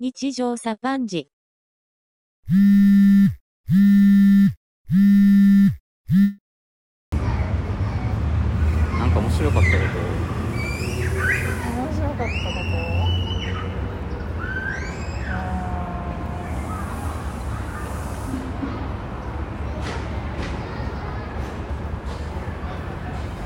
[0.00, 1.28] 日常茶飯事。
[8.98, 9.98] なんか面白かったこと？
[11.68, 12.78] 面白かったこと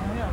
[0.06, 0.32] 何やろ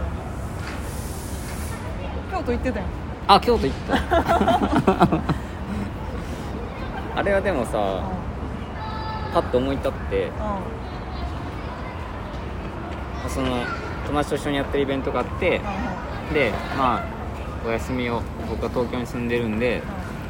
[2.31, 2.89] 京都行ってたやん。
[3.27, 5.21] あ京都行った
[7.19, 8.09] あれはでもさ
[9.33, 10.31] パッと思い立って
[13.27, 13.65] うその
[14.07, 15.59] 友達と一緒にやってるイベントがあって
[16.33, 17.03] でまあ
[17.67, 19.81] お休みを僕は東京に住んでるんで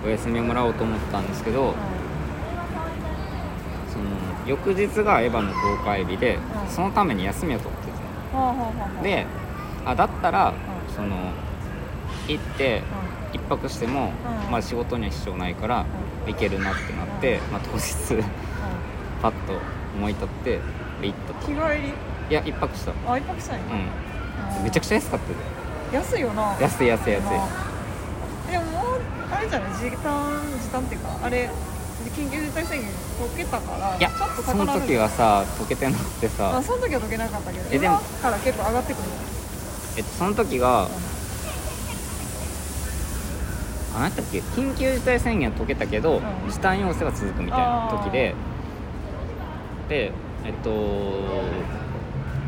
[0.03, 1.75] お休みをもらおうと思ったんですけど
[3.94, 4.05] その
[4.47, 6.69] 翌日がエヴァの公開日でうん。
[6.71, 7.85] そのために休みを取って
[9.03, 9.03] て。
[9.03, 9.27] で
[9.85, 10.53] あだったらん。
[10.95, 11.16] その
[12.27, 12.81] 行って
[13.33, 14.11] う一泊しても、
[14.45, 14.52] うん。
[14.52, 15.85] まあ、仕事には支障ないから
[16.27, 18.23] 行けるなってなって、まあ、当日んうん。
[19.21, 19.53] パッと
[19.95, 20.59] 思い立って
[21.02, 21.39] 行ったと。
[21.47, 21.94] 日帰り？
[22.30, 23.63] いや一泊したあ一泊したんや。
[24.57, 24.63] うん。
[24.63, 25.97] めちゃくちゃ安かったで。
[25.97, 26.55] 安いよな。
[26.59, 27.23] 安い安い安い。
[27.23, 27.31] な
[28.52, 29.73] でももうあれじゃない？
[29.73, 31.49] 時短時短っていうかあれ
[32.16, 32.89] 緊急事態宣言
[33.35, 39.03] 解けたからいやちょっとその時はさ溶けてなくてまあさその時は解けなかったけどえでも今から結構上がってくる
[39.97, 40.88] えっとその時が
[44.00, 44.39] あ何だっけ？
[44.39, 46.50] 緊急事態宣言は解けたけど、うん。
[46.50, 48.33] 時短要請は続くみたいな時で。
[49.89, 50.11] で
[50.45, 50.69] えっと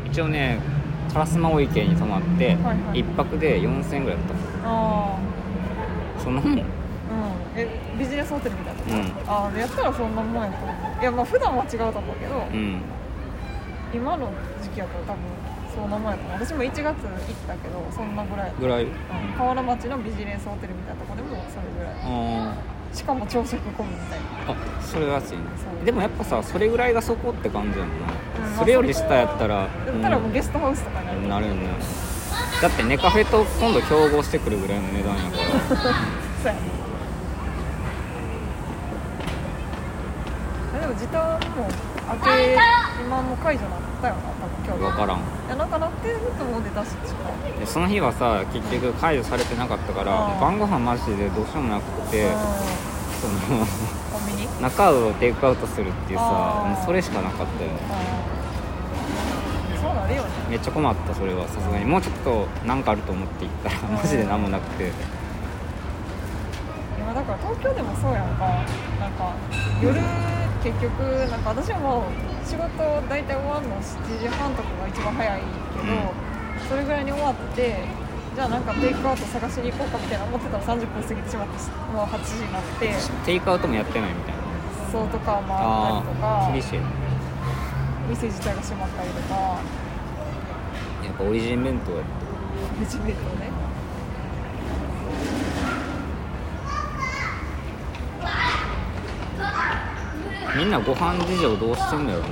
[0.06, 0.60] 一応ね
[1.10, 3.00] 烏丸池に泊まって、はいはい。
[3.00, 4.26] 一泊で4000円ぐらいだっ
[4.64, 5.18] あ
[6.16, 6.52] たそんなもん？
[6.58, 6.64] あうん。
[7.56, 9.12] えビジネスホテルみたいなうん。
[9.28, 11.02] ああやったらそんなもんやと思う。
[11.02, 12.80] いやまあ普段は違うと思うけど、うん。
[13.92, 14.30] 今の
[14.62, 15.20] 時期やったら多分
[15.74, 16.94] そんなも私も1月行っ
[17.46, 18.92] たけどそんなぐらい、うん、ぐらい、うん。
[19.36, 21.94] 河原町のビジネスホテルみたいなとこでもそれぐらい。
[22.04, 22.54] あ
[22.92, 24.52] しかも朝食込むみたいな。
[24.52, 25.44] ーあそれは安いね。
[25.84, 31.18] でもやっぱさそれぐらいがそこって感じやんな、うんそれより下やったらだったらもうゲストハウスとかになる。
[31.18, 31.68] うんなるよね。
[32.60, 35.76] だってネカフェと今度競合してくるぐらいの値段やから。
[36.42, 36.58] そうやね。
[40.76, 41.68] えでも時短も
[42.12, 42.58] 明け
[43.04, 45.18] 今も解除なったよな多分今日分からん。
[45.18, 46.90] いやなんかなってると思うで出し。
[47.06, 47.30] ちか
[47.60, 50.40] でその日はさ結局解除されてなかったからうん。
[50.40, 52.30] 晩ご飯マジでどうしようもなくてうん。
[53.22, 53.64] その
[54.10, 54.48] コンビニ？
[54.60, 57.78] 中をテイクアウトするっていうさあーもうそれしかなかったよね。
[59.70, 59.80] うん。
[59.80, 60.28] そうなるよね。
[60.50, 61.46] めっちゃ困ったそれは。
[61.46, 61.84] さすがに。
[61.84, 63.94] もうちょっとなんかあると思って行ったらうん。
[63.94, 64.90] マジで何もなくて。
[66.98, 68.66] 今だから東京でもそうやんか。
[68.98, 69.34] なんか
[69.80, 69.94] 夜
[70.62, 70.90] 結局
[71.30, 72.04] なんか私も
[72.44, 72.68] 仕事
[73.08, 76.68] 大体終わるの7時半とかが一番早いけど、うん。
[76.68, 77.84] それぐらいに終わって
[78.34, 81.56] じゃあなんかテイクアウト探しに行こうかみたいな思ってたら30分過ぎてしまって
[81.92, 82.94] もう8時になって。
[83.26, 84.42] テイクアウトもやってないみたいな。
[84.90, 86.50] そうとかもあったりとか。
[86.52, 86.82] 厳しいや
[88.10, 89.82] 店自体が閉まったりとか。
[91.12, 92.10] っぱオリジン弁当やって
[92.80, 93.52] レジベットね
[100.56, 102.28] みんなご飯事情どうしてんだろうね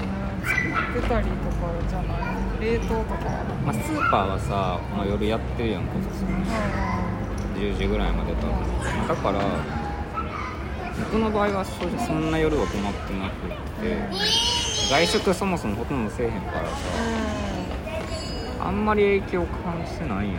[0.00, 2.16] うん作ったりとかじゃない
[2.60, 6.30] 冷凍とかまあ、スーパーはさ、まあ、夜やってるやんか普通に
[7.72, 9.40] 10時ぐらいまで多分だから
[10.98, 12.30] 僕の場合は正直そん。
[12.30, 13.50] な夜は困ってなくっ
[13.80, 14.08] て
[14.90, 16.04] 外食そもそもほとん。
[16.04, 16.32] どせえへん。
[16.42, 16.74] からさ
[18.60, 18.84] あん。
[18.84, 20.38] まり影響感じてないよね、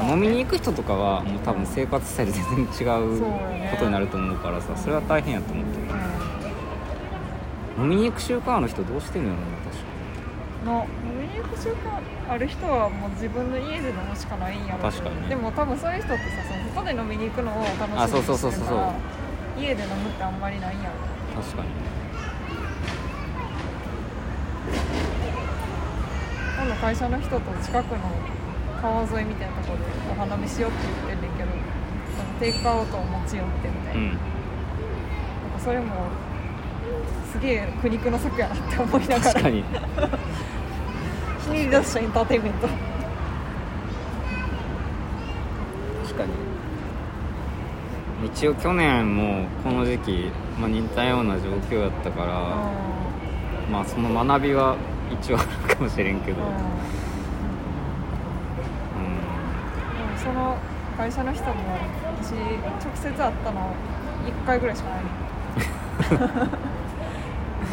[0.00, 3.20] 飲みに行く人とかはもう多分生活スタイル全然違そう
[3.70, 5.82] ことになると思うからさそれは大変やと思ってる。
[7.78, 9.82] 飲みに行く習慣ある人どうしてんのやろな確か
[10.66, 11.74] の飲みに行く習慣
[12.28, 15.28] ある人はもう自分の家で飲むしかないんやろ確かにね。
[15.28, 18.94] でも多分そういう人ってさその外で飲みに行くのを楽あしみにそうそうそうそうしてるから
[19.58, 21.68] 家で飲むってあんまりないんやろ確かに
[26.56, 27.98] 今度会社の人と近くの
[28.82, 31.50] 川沿いみたいなところでお花見しようって言ってんねんけど
[32.16, 34.08] そのテイクアウトを持ち寄ってみたいな,、うん。
[34.08, 34.20] なんか
[35.64, 35.94] それも
[37.32, 39.20] すげえ苦肉の策やなって思いながら。
[39.20, 39.64] 確かに。
[41.44, 42.68] ひねり出したエンターテインメント。
[46.04, 46.52] 確かに。
[48.26, 50.30] 一応去年もこの時期、
[50.60, 52.32] まあ、似たような状況やったから、
[53.70, 54.76] まあその学びは
[55.10, 56.60] 一応あるかもしれんけど、うん、うんうん
[59.96, 60.56] でもその
[61.02, 61.54] 会社の人も
[62.22, 63.74] 私直接会ったの
[64.24, 65.02] 1回ぐらいしかない。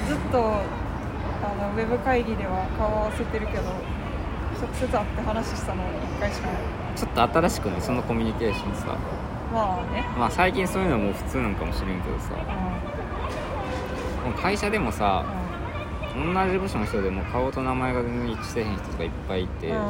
[0.08, 3.62] ずっとあのウェブ会議では顔合わせてるけど
[4.60, 6.56] 直接会って話したの1回しかない。
[6.96, 8.98] ちょっと新しくねそのコミュニケーションさ。
[9.54, 10.04] まあね。
[10.18, 12.34] まあ最近そういうのも普通なんかもしれんけどさ。
[12.34, 15.24] うもう会社でもさ
[16.16, 16.34] ん。
[16.34, 19.82] 同じ部署の人でも顔と名前が全然一致せえへん人とかいっぱいいて、うんうん。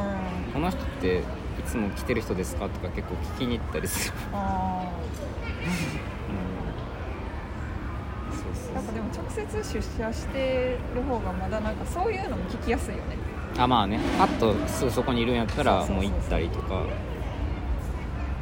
[0.52, 1.22] この人って
[1.60, 4.14] いつも来てる人ですかとか結構聞きに行ったりする。
[4.32, 4.90] あ
[8.30, 8.36] うん。
[8.36, 13.18] そうそうーやっぱでも直接出社してる方がまだなんかそういうのも聞きやすいよね。
[13.58, 14.00] あまあね。
[14.16, 16.86] パッとすぐそこにいるんやったらもう行ったりとか。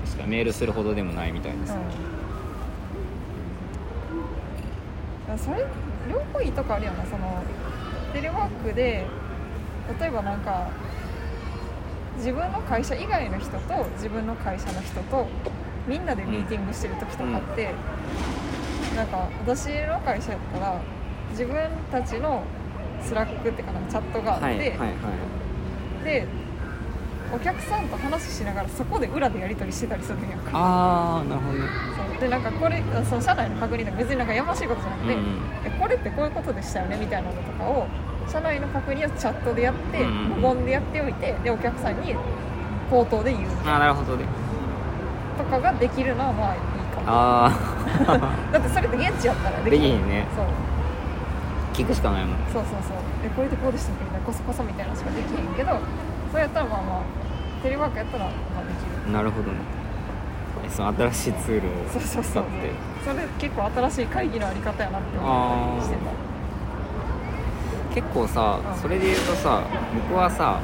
[0.04, 1.74] 確かにメールするほどでもないみたいなさ、
[5.30, 5.66] うん、それ
[6.10, 7.04] 両方いいとこあるよな。
[7.04, 7.42] その
[8.14, 9.04] テレワークで
[10.00, 10.70] 例えばなんか
[12.18, 15.26] 自分の会社以外の人と自分の会社の人と
[15.86, 17.70] みんなでミーティングしてる時とかって、
[18.94, 20.80] なんか私の会社やったら
[21.30, 21.56] 自分
[21.90, 22.42] たちの
[23.00, 24.86] Slack ってかなんかチャットがあって、はいはいは
[26.02, 26.04] い。
[26.04, 26.26] で
[27.32, 31.58] お客さんと話しながらそこで裏でやり取りしてたりするんやんかああなるほど。
[31.58, 31.64] ね
[32.10, 32.20] そう。
[32.20, 35.26] でなんかこれその社内の確認で別になんかやましいことじゃなくて、うんうん。
[35.64, 37.86] えこれってこういうことでしたよねみたいなのとかを
[38.30, 42.14] 社内の確認をチャットでやってうんうん無言でやっておいてでお客さんに
[42.90, 43.48] 口頭で言う。
[43.66, 44.25] ああなるほどね。
[45.38, 46.60] とかができるのはまあいい
[46.94, 47.06] かも。
[47.06, 47.50] あ
[48.06, 49.88] あ だってそれって現地やったらでできる。
[49.90, 50.26] きひんね。
[50.34, 50.44] そう。
[51.75, 52.36] 聞くしかないもん。
[52.52, 52.96] そうそうそう。
[53.25, 55.78] えこれでこうでしたみたいなこそこそみたいなのしかできへんけど
[56.32, 59.12] そうやったらまあまあテレワークやったらまあできる。
[59.12, 59.58] なるほどね。
[60.66, 62.44] えその新しいツールをそうそうそう。
[62.44, 62.70] 使って。
[63.04, 66.27] それ結構新しい会議のあり方やなって思ったりしてた
[67.94, 69.62] 結構さうんそれで言うとさ
[70.08, 70.61] 僕はさ、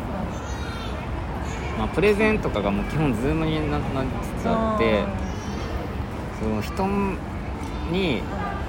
[1.79, 5.05] まあ、プレゼンとかがもう基本ズームにななりつつあって
[6.41, 6.87] その人
[7.91, 8.23] に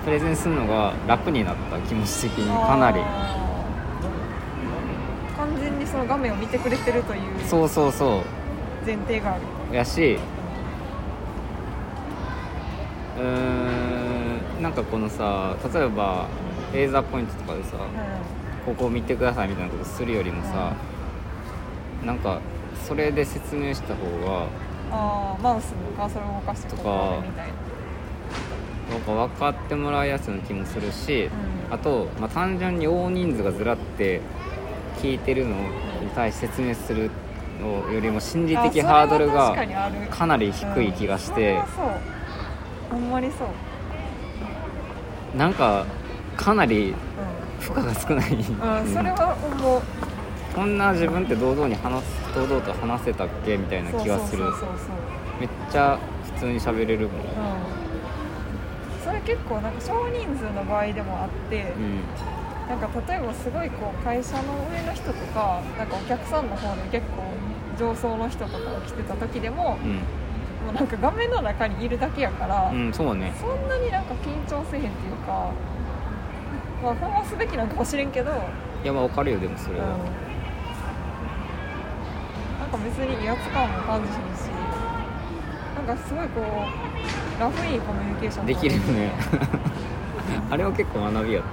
[0.03, 3.01] プレゼンするのが楽になった気持ち的にかなり。
[5.37, 8.23] 完全にその画面を見てくれてるというそうそうそ
[8.85, 9.41] 前提がある。
[9.71, 10.17] うやし
[13.17, 16.27] うーんなんかこのさ例えば
[16.73, 17.77] レーザーポイントとかでさ
[18.65, 20.73] ここを見てくださいみたいなことするよりもさ、
[22.03, 22.41] なんか
[22.87, 24.47] それで説明した方が
[24.91, 27.53] ああマウスのカーソルを動かしてとかみたいな。
[28.91, 31.29] なんか分かってもらいやすいような気もするし、
[31.69, 31.73] うん。
[31.73, 34.21] あと、まあ、単純に大人数がずらって
[35.01, 37.09] 聞いてるのに対して説明する
[37.59, 39.55] のよりも心理的あハードルが
[40.11, 41.33] かなり低い気がして。
[41.33, 41.67] うんそれは、
[42.91, 42.99] そう。
[42.99, 45.37] ほんまにそう。
[45.37, 45.85] なんか
[46.37, 46.95] かなりう
[47.59, 49.81] 負荷が少ない、ん、うん、それは思う。
[50.55, 54.45] こんな自分って堂々に話す堂々と話せたっけみたいな気がする。
[55.39, 55.99] めっちゃ
[56.35, 57.21] 普通に喋れるもん。
[57.21, 57.27] うん。
[59.03, 62.01] それ結構なんか少人数の場合でもあって、うん
[62.65, 64.41] なんか例えばすごいこう会社の
[64.71, 67.21] 上の人とかなんかお客さんの方で結構
[67.77, 70.01] 上層の人とかが来てた時でもうん。
[70.65, 73.31] もうなんか画面の中にいるだけやから、うんそうね。
[73.39, 75.51] そんなになんか緊張せえへんっていうか
[76.85, 78.29] まあほんますべきなんかもしれんけど、
[78.83, 79.87] いやまあ分かるよでもそれは、
[82.59, 84.53] なんか別に威圧感も感じひんし
[85.73, 89.11] なんかすごいこうラフいいコミュニケーションできるよね
[90.51, 91.49] あれは結構学びやった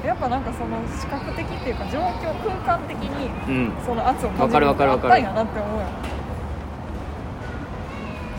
[0.00, 5.88] うん、やっぱなんかその視覚的っていうか状況空間的にうんその圧を感じわかるわかるわかるあったんやなって思うや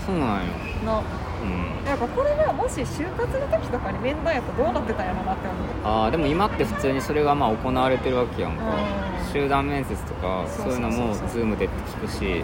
[0.07, 1.89] そうなんよんなうん。
[1.89, 5.61] やっぱこれがもし就活の時とかに面談やったらどうなってたんやろなって思う。
[5.83, 8.67] ああでも今って普通にそれがまあ行われてるわけやんか、う
[9.29, 9.31] ん。
[9.33, 10.79] 集団面接とかそそうういう。
[10.81, 12.43] のもそうそうそう Zoom でって聞くし。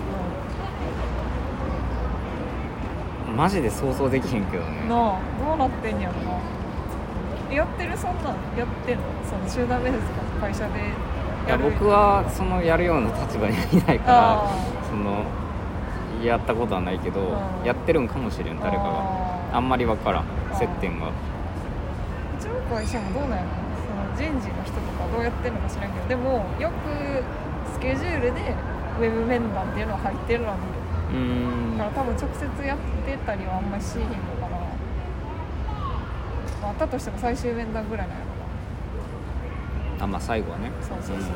[3.35, 4.81] マジで想像できへんけどね。
[4.83, 6.39] うん、なあどうなってんやろな。
[7.55, 8.25] やってるそんなん
[8.57, 9.03] やってんの？
[9.27, 10.79] その集団面接とか会社で
[11.45, 14.55] いや僕はそのやるような立場にはいないからあ
[14.89, 15.25] その
[16.27, 17.23] やったことはないけど、う
[17.63, 17.65] ん。
[17.65, 18.89] やってるんかもしれんー誰かが。
[18.89, 21.07] ああんまり分からんー接点が。
[21.07, 21.13] ーう
[22.41, 23.49] ちの会社もどうなんやろ
[24.15, 27.23] その人事の人とかどうやってんのか知らんけどでもよく
[27.73, 28.55] スケジュールで
[28.99, 30.73] ウェブ面談っていうのは入ってるのは見る。
[31.19, 31.77] うーん。
[31.77, 34.57] だから多分直接やってたりはあんまりしひんのかな、
[36.61, 38.31] まあ、あったとしても最終面談ぐらいなんやろ
[39.99, 40.03] な。
[40.05, 40.71] あまあ最後はね。
[40.81, 41.27] そうそうそう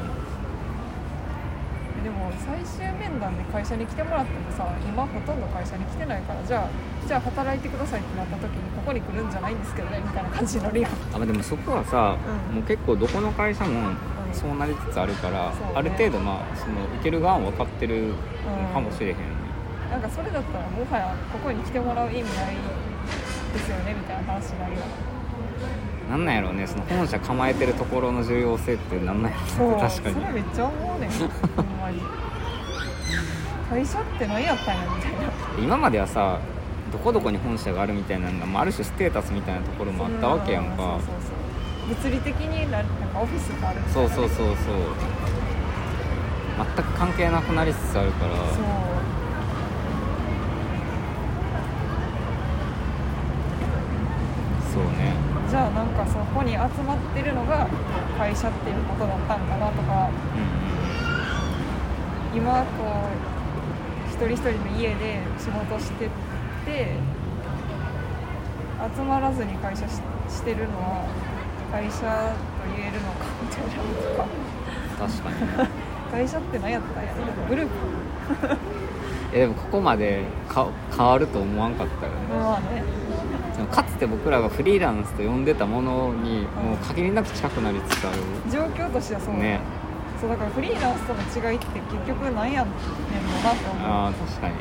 [2.08, 6.70] でも最終面談で会社に来てもらってもさ今ほとんど会社に来てないからじゃあ
[7.06, 12.16] じゃあ働いてくださいってなった時にここに来るんじゃないんですけどねみたいな感じになるやんあまあでもそこはさ、
[12.50, 12.56] うん。
[12.56, 13.92] もう結構どこの会社も
[14.32, 15.72] そうなりつつあるから、そうね。
[15.76, 18.14] ある程度まあその受ける側も分かってる
[18.74, 19.26] かもしれへんよね、
[19.92, 22.56] なんかそれだったらもはやここに来てもらう意味ない
[23.52, 24.80] ですよねみたいな話になるよ
[26.10, 26.66] なんなんやろうね。
[26.66, 29.80] その本社構えてるところの重要性ってなんなんやろう。
[29.80, 30.16] 確かに。
[30.16, 31.10] それめっちゃ思うねん。
[31.12, 31.30] ほん
[31.80, 32.02] まに。
[33.70, 35.18] 会社って何やったんやみたいな。
[35.60, 36.40] 今まではさ
[36.92, 40.78] どこどこに本社があるみたいなのが、まあ、ある種ステータスみたいなところもあったわけやんか。
[40.78, 41.96] そうそうそう。
[41.96, 44.10] 物理的にななんかオフィスがあるみたいな。
[44.10, 44.56] そうそうそうそう。
[46.58, 48.32] 全く関係なくなりつつあるから。
[54.74, 55.14] そうね
[55.50, 57.68] じゃあなんかそこに集まってるのが
[58.18, 60.10] 会社っていうことだったんかなとか
[62.34, 66.10] うん今こう一人一人の家で仕事してっ
[66.66, 66.96] て
[68.96, 71.06] 集まらずに会社ししてるのは
[71.72, 72.06] 会社と
[72.75, 73.84] 言えるのかみたいな。
[73.84, 75.70] のとかうん確かにね。
[76.12, 77.18] 会社って何やったんやろ
[77.50, 77.72] グループ
[79.34, 82.18] えでもここまでか変わると思わんかったよね。
[82.30, 82.84] まあね
[83.58, 88.18] そのかつて僕らがフリーランスと呼んでたものにもう限りなく近くなりつつある。
[88.52, 89.34] 状況としてはそう。
[89.34, 89.60] だね。
[90.22, 92.78] そうだからフリーランスとの違いって結局何やねんの
[93.42, 93.88] なって思う。
[93.88, 94.54] ああ確かに。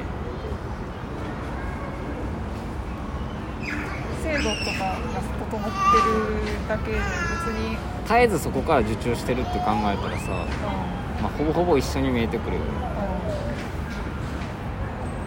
[4.22, 4.96] 制度とかが
[5.50, 7.04] 整ってるだけで別
[7.52, 11.22] に、絶えずそこから受注してるって考えたらさ、うん。
[11.22, 12.68] まあ、ほぼほぼ一緒に見えてくるよね。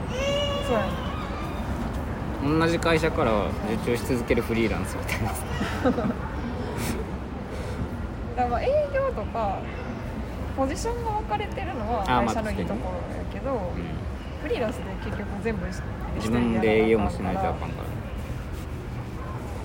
[0.09, 1.08] うん、そうやね
[2.43, 3.47] 同じ会社から
[3.83, 5.29] 受注し続けるフリーランスみたいな。
[5.29, 5.45] さ
[5.83, 6.01] だか
[8.37, 9.59] らまあ営業とか
[10.55, 13.57] ポジションが分かれてるのは会社のいいところやけど、う
[14.41, 15.69] フリーランスで結局全部ん
[16.15, 17.71] 自分で営業もしないとあかんから。
[17.71, 17.77] ね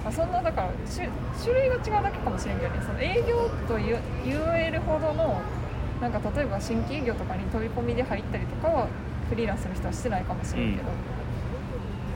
[0.04, 1.08] まあ、そんなだから種
[1.42, 2.82] 種類が違うだけかもしれんけどね。
[2.84, 5.40] その営業と言えるほどの
[6.00, 8.88] なんか例えば新規営業とかに飛び込みで入ったりとかは
[9.30, 10.88] フリーランスの人はしてないかもしれんけど、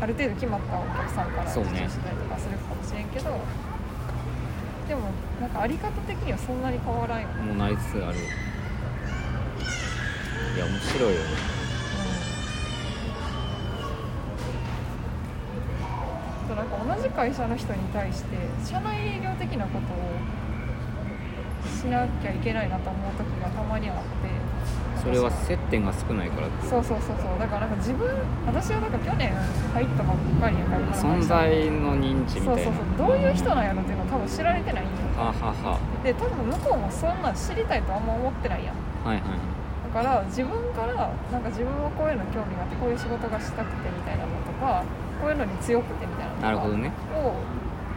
[0.00, 3.24] ある程度決まったお客さんから受注したりとかするかもしれんけど、
[4.88, 8.20] でもなんかあり方的にはそんなに変わらんよね、もうなりつつあるい
[10.58, 11.26] や面白いよね。
[16.42, 19.98] うん、となんか同じ会社の人に対して社内営業的なことを
[21.68, 24.17] しなきゃいけないなと思う時がたまにあって
[24.98, 27.38] それは接点が少ないからそうそうそうそう。
[27.38, 28.08] だからなんか自分
[28.46, 33.08] 私はなんか去年入ったばっかりやから存在の認知みそうそたいうなそう。
[33.08, 35.78] どういう人なんやろっていうのは多分知られてないんよははは。
[36.02, 38.76] で多分向こうもそんなん知りたいとあんま思ってないやん。
[39.06, 39.24] はいはい
[39.88, 40.92] だから自分から
[41.32, 44.84] なんか自分はこういうの興味があってこういう仕事がしたくてみたいなのとか
[45.16, 46.92] こういうのに強くてみたいなのとかなるほどね。
[47.16, 47.32] を、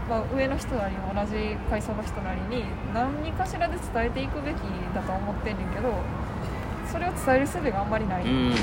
[0.08, 2.64] まあ、上の人なり同じ会社の人なりに
[2.96, 4.64] 何かしらで伝えていくべき
[4.96, 5.92] だと思ってんねんけど
[6.92, 8.50] それを伝える術があんまりない、うん。
[8.50, 8.62] なんか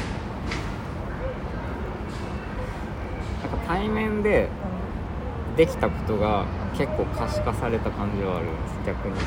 [3.67, 4.49] 対面で
[5.57, 6.45] できたことが
[6.77, 9.15] 結構可視化された感じはあるんです逆に。
[9.15, 9.19] うん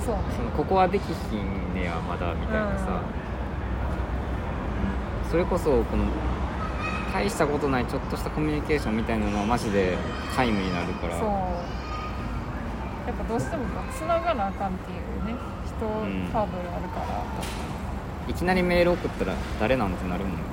[0.00, 0.22] そうね。
[0.36, 3.00] そのここはできひんねやまだみたいなさ、
[5.30, 6.04] それこそこの
[7.12, 9.96] 大したことないちょっとしたコミュニケーションみたいなのはマジで
[10.36, 11.18] 皆無になるから。
[11.18, 11.28] そう。
[11.28, 15.34] やっぱどうしてもつながなあかんっていうね
[15.64, 16.28] 人ん。
[16.30, 17.24] ハードルあるから、
[18.28, 20.38] いきなりメール送ったら誰なんてなるもんね。
[20.38, 20.48] うん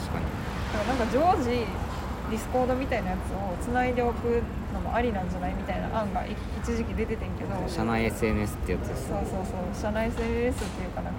[0.00, 0.24] 確かに。
[0.72, 1.50] だからなんか常時
[2.30, 4.42] Discord みたいなやつをつないでおく
[4.74, 7.54] のもありなんじゃないみたいな案がい一時期出ててんけど。
[7.68, 9.82] 社内 SNS ってやつですそうそうそう。
[9.82, 11.17] 社内 SNS っていうかなんか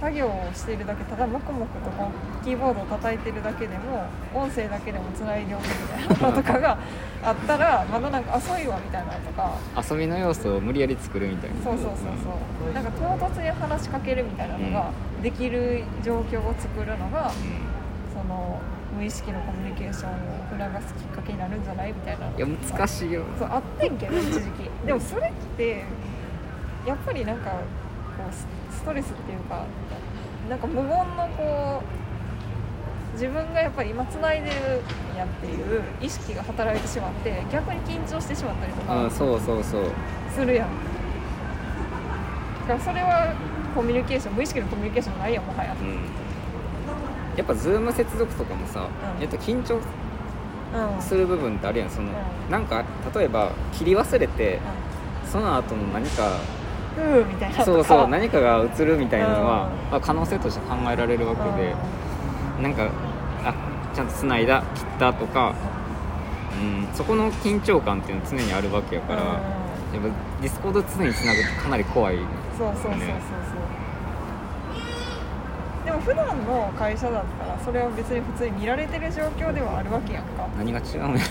[0.00, 5.68] 作業をしているだけただ黙々とこうキーボードを叩いてるだけでも音声だけでもつないでおくみ
[6.08, 6.78] たいなのとかが
[7.22, 11.56] あったらまだなんか遅いわみたいなのとか遊びの要素を無理やり作るみたいな。
[11.62, 12.72] そうそうそうそう。
[12.72, 14.90] なんか唐突に話しかけるみたいなのが
[15.22, 17.30] できる状況を作るのが
[18.14, 18.58] その
[18.96, 20.14] 無意識のコミュニケーションを
[20.50, 21.92] 促すきっかけになるんじゃない？
[21.92, 23.24] みたいなのいや難しいよ。
[23.38, 24.86] そうあってんけど一時期。
[24.86, 25.84] でもそれって
[26.86, 27.52] やっぱりなんか
[28.20, 28.46] こうス
[28.78, 29.64] ストレスっていうか
[30.48, 34.56] なんか無言のこう自分がやっぱり今つないでる
[35.14, 39.84] んやっていう意識が働いてしまって逆に緊張してしまったりとかあそうそうそう。
[40.34, 40.68] するやん。
[42.62, 43.34] だからそれは
[43.74, 45.74] コミュニケーション無意識のコミュニケーションないやんもはや。
[45.78, 45.98] うん。
[47.36, 49.22] やっぱ Zoom 接続とかもさ、うん。
[49.22, 51.02] えっと緊張うん。
[51.02, 51.90] する部分ってあるやん。
[51.90, 52.10] その、う
[52.48, 52.50] ん。
[52.50, 52.84] なんか
[53.14, 54.60] 例えば切り忘れて
[55.30, 56.38] その後の何か
[57.26, 59.90] みたいなそうそう何かが映るみたいなのは、うん。
[59.90, 61.74] まあ可能性として考えられるわけで、
[62.62, 62.88] なんか
[63.44, 63.54] あ
[63.94, 65.54] ちゃんと繋いだ切ったとか、
[66.60, 69.28] うん、そこの緊張感っていうのは常にあるわけやから、うん。
[69.28, 70.08] やっぱ
[70.42, 72.18] Discord 常につなぐってかなり怖い
[72.56, 73.10] そうそうそうそうそう、ね
[75.84, 80.46] でも普段の会社だったらそれは別に普通に見られてる状況ではあるわけやんか。
[80.56, 81.24] 何が違うんや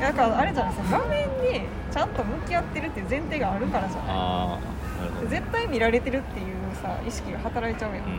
[0.00, 0.98] だからあれじゃないですか。
[0.98, 4.73] 画面にちゃんと向き合ってるっていう前提があるからじゃない
[5.28, 6.46] 絶対見られてるっていう
[6.82, 8.18] さ意識が働いちゃうやん、うん、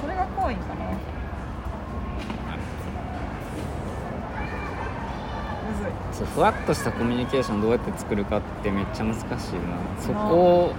[0.00, 0.76] それが怖いんかな。
[6.12, 9.38] そうふわっとしたコミュニケーションどうやって作るかってめっちゃ難しいな。
[10.00, 10.74] そこを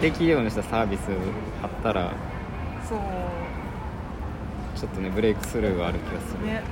[0.00, 1.02] できるようにしたサービス
[1.62, 2.12] あったら
[2.88, 2.98] そう。
[4.74, 6.62] ちょっとねブレイクスルーがある気がする、ね。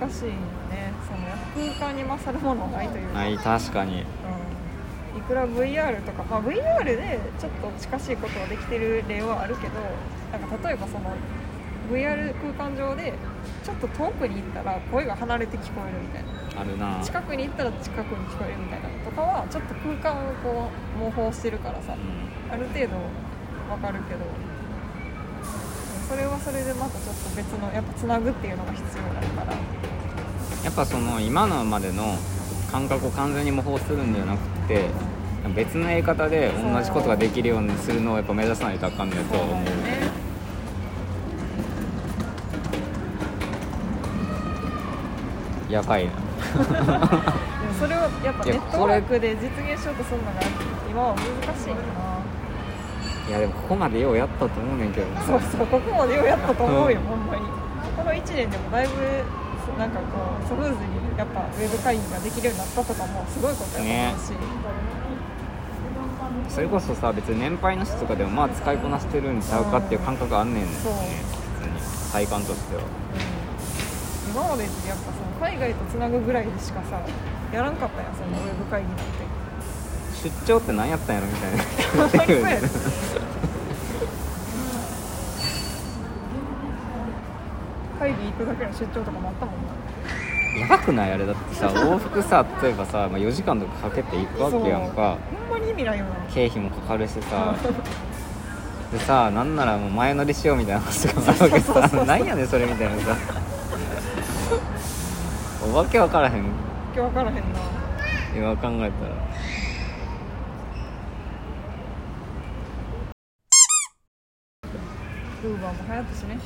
[0.00, 0.30] 難しいよ
[0.70, 0.92] ね。
[1.06, 4.02] その空間に勝るものないというか、はい確かに。
[4.02, 9.74] うん、いくら VR とか、まあ、VR でちょっと近しいことができてる例はあるけど
[10.32, 11.12] なんか例えばその
[11.90, 13.12] VR 空間上で
[13.62, 16.60] ちょっと遠くに行ったら声が離れて聞こえるみたいな。
[16.60, 17.00] あるな。
[17.04, 21.94] 近くに行ったら近くに聞こえるみたいなのとかはちょっと空間をこう模倣してるからさ。
[21.94, 22.24] うん。
[22.52, 22.96] ある程度
[23.70, 24.20] わかるけど
[26.08, 29.56] それはそれでまたちょっと別のやっぱつなぐっていうのが必要だから。
[30.64, 32.16] やっぱその今のまでの
[32.72, 34.88] 感覚を完全に模倣するんじゃなくて
[35.54, 39.66] 別のやり方で同じことができるようにするのをやっぱ目指さないとあかんねやとは思う。
[39.66, 40.10] そうね
[45.68, 46.12] やばいな。
[47.78, 50.40] それをやっぱネットワークで実現しようとするのが
[50.88, 51.24] 今は難
[51.58, 52.13] しいよな
[53.28, 55.22] いやでもここまでようやったと思うねんけどな。
[55.22, 57.42] そうそうここまでようやったと思うよ、ほんまに。
[57.96, 58.94] この1年でもだいぶ
[59.78, 60.04] なんかこ
[60.44, 60.78] うスムーズに
[61.16, 64.32] やっぱウェブ会議ができるようになったとかもすごいことやと思うし、
[66.54, 70.70] それこそさ別に年配の人とかでもまあ使いこなしてるんちゃうかっていう感覚あんねんね。
[70.82, 70.92] そう。
[70.92, 70.98] 普
[71.62, 71.78] 通に。
[72.12, 72.82] 体感としては。
[74.28, 77.00] 今までってやっぱその海外とつなぐぐらいでしかさ
[77.52, 79.02] やらんかったやんそのウェブ会議なんて
[80.24, 81.64] 出張って何やったんやろみたいな。
[87.98, 89.68] 会議行くだけの出張とかもあったもんな
[90.60, 95.18] やばくないあれだってさ往復さ例えばさ、まあ、4時間とかかけて行くわけやんか。
[95.48, 96.14] ほんまに意味ないよな。
[96.32, 97.54] 経費もかかるしさ。
[98.92, 102.04] でさなんならもう前乗りしようみたいな話があるわけさ。
[102.04, 103.16] なんやねんそれみたいなさ。
[105.70, 106.44] おわけ分からへん。
[106.44, 106.50] 今
[106.94, 107.42] 日分からへんな。
[108.36, 108.90] 今考えたら
[115.44, 116.38] ウーバーも流行ったしね。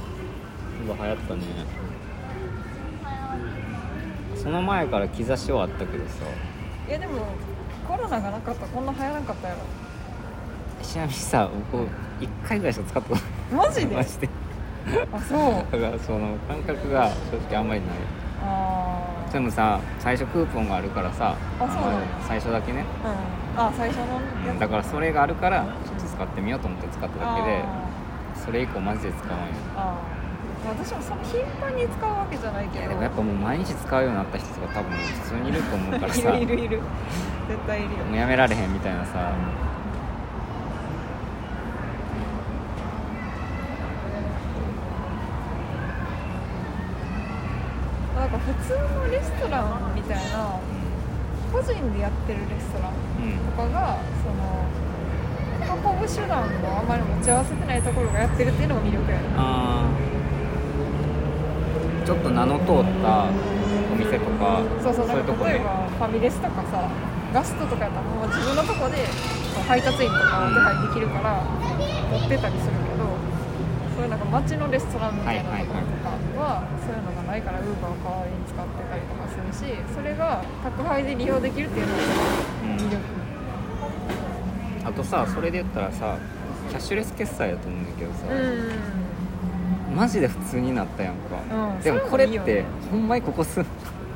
[0.87, 1.43] うわ流行ったね。
[4.37, 6.13] その前から兆しはあったけどさ。
[6.89, 7.27] いやでも
[7.87, 9.61] コロナがなかったらこんな流行らんかったやろ。
[10.83, 11.89] ちなみにさ僕1
[12.45, 13.97] 回ぐらいしか使ったことないマジで？
[13.97, 14.29] マジで。
[15.13, 15.39] あそう。
[15.73, 17.91] だからその感覚が正直あんまりない。
[18.43, 19.33] あー。
[19.33, 22.85] でもさ最初クーポンがあるからさあそう最初だけね。
[23.05, 23.61] うん。
[23.61, 24.05] あ最初の
[24.47, 24.61] やつ。
[24.61, 27.65] だからそれがあるからちょっと使ってみようと思って使っただけで
[28.49, 32.81] それ以降マジで使わないあーあー私もその頻繁に使うわけじゃないけど。
[32.81, 36.31] いやでもやっぱもう毎日使うようになった人とか多分普通にいると思うからさ。
[36.37, 36.65] いるいる。
[36.65, 36.83] いる
[37.47, 38.05] 絶対いるよ。
[38.07, 39.33] もうやめられへんみたいなさ。
[48.17, 50.59] なんか普通のレストランみたいな
[51.53, 54.88] 個人でやってるレストランうんとかがその
[55.69, 56.45] 運ぶ手段を
[56.81, 62.67] あまり持ち合わせてないところがやってるっていうのが魅力やねあーちょっと名の通っ
[63.05, 63.29] た
[63.93, 66.89] お店とかそうそうなんいうとこねか例えばファミレスとかさ
[67.35, 69.05] ガストとかやったらもう自分のとこで
[69.69, 71.45] 配達員とかを手配できるから
[72.09, 73.05] 持ってたりするけど
[73.93, 82.01] そういうなんか街のレストランみたいなところとかはそういうのがないからウーバーを代わりに使ってたりとかするしそれが宅配で利用できるっていうのが
[82.81, 83.18] 魅力
[84.99, 86.19] とさそれで言ったらさ
[86.69, 89.97] キャッシュレス決済やと思うんだけどさ、うん。
[89.97, 93.65] マジで普通になったやんか、うんでもこれってほんまにここ数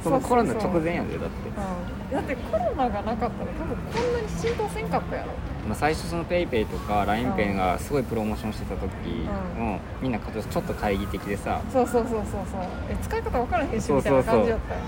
[0.02, 1.48] そのコロナ直前やでだって。
[1.48, 5.28] うん、だってコロナがなかったら多分こんなに浸透せんかったやろ。
[5.68, 8.90] まあ、最初その PayPay とか LINEPay がすごいプロモーションしてた時
[9.56, 11.60] も、みんなちょっと懐疑的でさ。
[11.72, 12.60] そうそうそうそうそう。
[12.90, 14.10] え使い方分からへんしみたいそうそう。
[14.10, 14.80] そうな感じだったよ。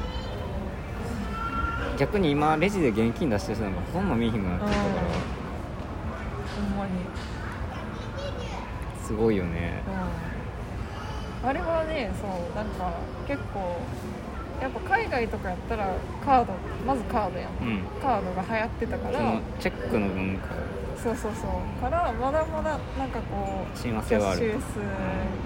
[1.97, 5.44] 逆に今レジで現金出してる人なんかほとんど見えへんくなってきたから、
[6.55, 6.91] ほんまに。
[9.05, 9.83] すごいよね。
[11.43, 11.49] うん。
[11.49, 12.91] あれはねそうなんか
[13.29, 13.77] 結構
[14.63, 15.89] やっぱ海外とかやったら
[16.25, 16.53] カード
[16.87, 17.51] まずカードやん。
[17.61, 17.81] うん。
[18.01, 19.41] カードが流行ってたから。
[19.61, 20.49] チェックの文化。
[20.97, 21.83] そうそうそう。
[21.83, 24.57] からまだまだなんかこうキャッシュレス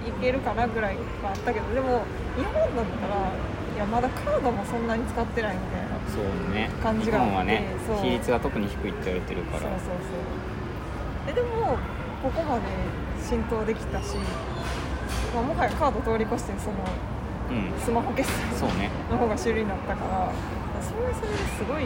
[0.06, 2.04] いけるかなぐらいはあったけどでも
[2.36, 3.32] 日本だったら
[3.74, 6.70] いやまだカードもそんなに使ってないみたいなそうね。
[6.80, 7.64] 感じがあって日本はね
[8.02, 9.60] 比率が特に低いって言われてるから。
[9.62, 10.47] そうそうそう
[11.28, 11.76] えでも
[12.22, 12.62] ここまで
[13.22, 14.16] 浸透できたし、
[15.34, 16.76] まあ、もはやカード通り越してその
[17.50, 17.72] うん。
[17.80, 18.90] スマホ決済そうね。
[19.10, 20.32] の方が主流になったから
[20.82, 21.84] それはそれですごい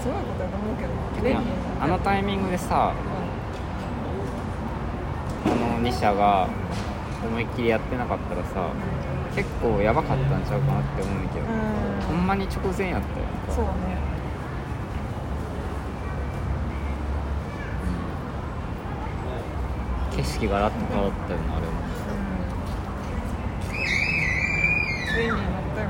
[0.00, 0.90] すごいことだと思うけど
[1.28, 1.38] 便
[1.80, 2.94] あのタイミングでさ
[5.44, 6.48] あの2社が
[7.22, 8.70] 思いっきりやってなかったらさ
[9.34, 13.99] 結構やばかったんちゃうかなって思うんだけど、ほんまに直前やったよそうね
[20.16, 22.16] 景色がガラッと変わったよなあれもう
[25.16, 25.88] ん便利になったよ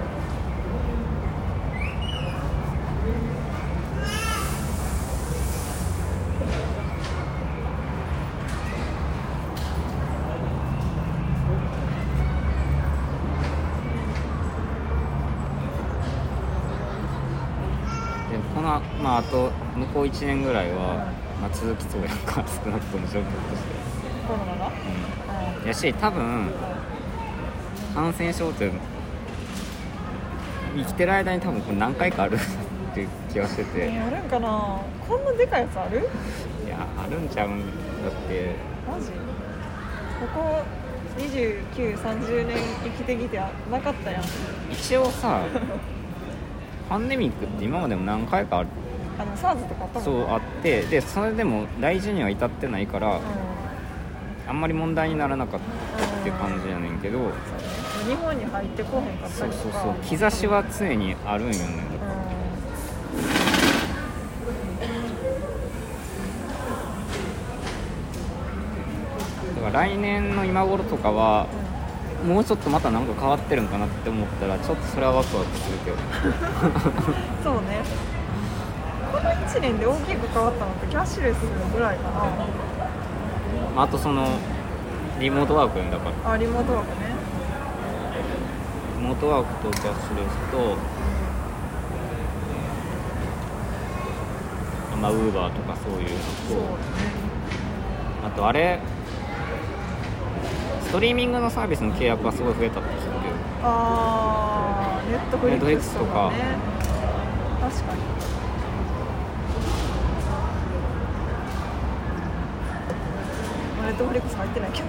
[18.31, 22.45] でもこのまああと向こう1年ぐらいは、まあ、続きそうやんか。
[22.47, 23.80] 少なくとも状況として、
[24.33, 26.51] うん、やし多分
[27.95, 28.71] 感染症って
[30.77, 32.37] 生きてる間に多分これ何回かある
[32.91, 33.71] っていう気がしてて。
[33.77, 34.79] えあるんかな？
[35.09, 35.99] こんなでかいやつある？
[35.99, 37.65] いやあるんちゃうんだ
[38.09, 38.55] って。
[38.89, 39.11] マジ？
[39.11, 40.63] ここ
[41.19, 43.41] 2930年生きてきて
[43.71, 44.23] なかったやん。
[44.71, 45.41] 一応さ
[46.89, 48.69] パンデミックって今までも何回かある。
[49.19, 50.83] あの SARS とかあったもんそうあって。
[50.83, 53.21] でそれでも大事には至ってないからう
[54.51, 55.61] あんまり問題にならなかっ
[55.97, 57.21] たって感じやねんけど。
[57.21, 57.23] ん
[58.09, 61.61] 日本に入ってこへんかったそうそうそう兆しは常にあるんよね。
[69.55, 71.47] だから来年の今頃とかは
[72.27, 75.97] もうちょっとまたなんか変わってるんかなって思ったらちょっとそれはワクワクするけど。
[77.45, 77.79] そうね。
[79.13, 81.37] この1年で大きく変わったのってキャッシュレス
[81.73, 82.70] ぐらいかな
[83.83, 84.27] あとその
[85.19, 86.33] リモートワークだから。
[86.33, 87.07] あリモートワークね。
[88.99, 90.77] リモートワークとキャッシュレスと
[95.01, 96.17] まあウーバーとかそういうのと
[98.27, 98.81] あとあれ
[100.83, 103.15] ストリーミングのサービスの契約がすごい増えたって聞くけど
[103.63, 106.31] あーネットフリックスとか。
[106.31, 106.37] ね
[107.63, 108.01] 確かに
[114.13, 114.85] リ入ってないけど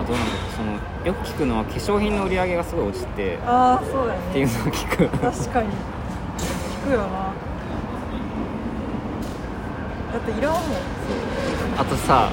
[0.00, 0.72] あとなんかその
[1.06, 4.32] よく聞くのは化粧品の売り上げがすごい落ちてっああそうだよね。
[4.32, 5.08] ていうのを聞く。
[5.18, 5.68] 確かに。
[5.68, 7.04] 聞くよな。
[10.12, 10.58] だっていらんも。
[10.58, 10.62] ん、
[11.78, 12.30] あとさ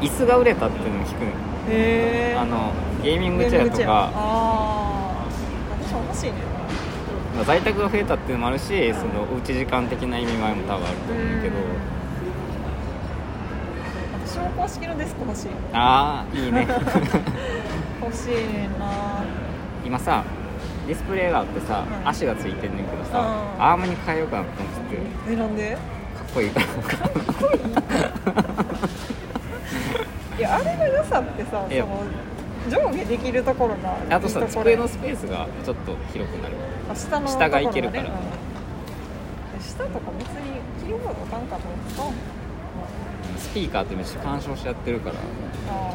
[0.00, 1.32] 椅子が売れたっていうのも聞くのへ
[1.68, 3.84] えあのゲーミングチェアとか。
[3.88, 5.26] ああ
[5.82, 6.32] 私も欲しいね。
[7.36, 11.56] まあ在宅が増えたっていうのもあるしそのおうち時間的な意味合いも多分あると思うけど。
[11.56, 11.99] 私
[14.40, 16.66] も公式のデスク欲しいああいいね。
[18.02, 18.34] 欲しい
[18.78, 19.22] な。
[19.84, 20.22] 今さ
[20.86, 22.08] ディスプレイがあってさ、うん。
[22.08, 23.62] 足がついてんねんけどさ、うん。
[23.62, 24.96] アームに変えようかなと思って。
[24.96, 25.72] てえなんで？
[25.72, 25.78] かっ
[26.34, 26.66] こいいから。
[30.38, 31.76] いやあれの良さってさそ
[32.78, 36.54] の上下できるところがあとさ机のスペースがちょっと広くなる。
[36.90, 38.04] あ下の下がいけるから。
[38.04, 38.08] うん。
[39.60, 41.62] 下とか別にキーボードかんかと
[42.02, 42.39] 思って
[43.40, 45.16] スピーカーってめっちゃ干渉しちゃってるから。
[45.16, 45.18] あ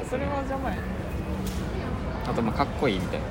[0.02, 0.82] あそれは邪魔やね。
[2.28, 3.26] あとまあかっこいいみたいな。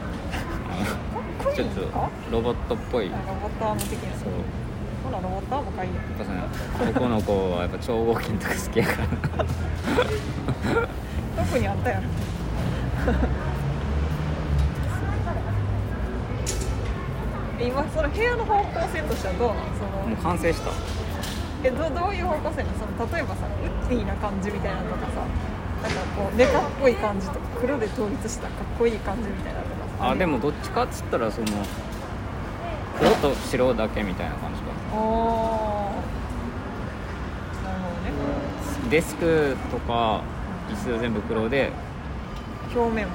[1.54, 3.10] ちょっとかロボットっぽい。
[3.10, 4.30] ロボットアーム的なそう
[5.04, 5.96] ほらロボットアームかいいよ。
[5.96, 6.30] やっぱさ
[6.90, 9.08] 男の子はやっぱ超合金とか好きやから。
[11.44, 12.04] 特にあったやろ
[17.60, 20.70] 今その部屋の方向性としてはどうなのそのもう完成した
[21.64, 22.78] えどどういう方向性なの？
[22.78, 23.50] その例えばさウ
[23.86, 25.26] ッディな感じみたいなのとかさ
[25.82, 31.46] なんかこうネカっぽい感じとか黒で統一したかっこいい感じみたいなのとかさあでもどっちかっつったらその
[32.98, 34.98] 黒と白だけみたいな感じかああ
[37.64, 38.90] なるほどね。
[38.90, 40.22] デスクとか
[40.70, 41.72] 椅子全部黒で、
[42.74, 43.12] 表面も？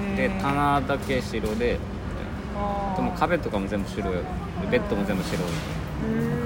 [0.00, 1.78] うん、で棚だけ白で。
[2.96, 4.04] でも壁とかも全部白
[4.70, 6.41] ベッドも全部白いうーん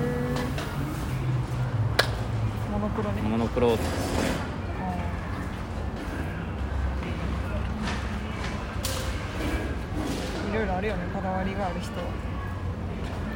[2.97, 3.21] クロね。
[3.23, 3.77] モノクロ。
[3.77, 3.87] ですね
[10.51, 11.99] いろいろあるよねこだわりがある人は。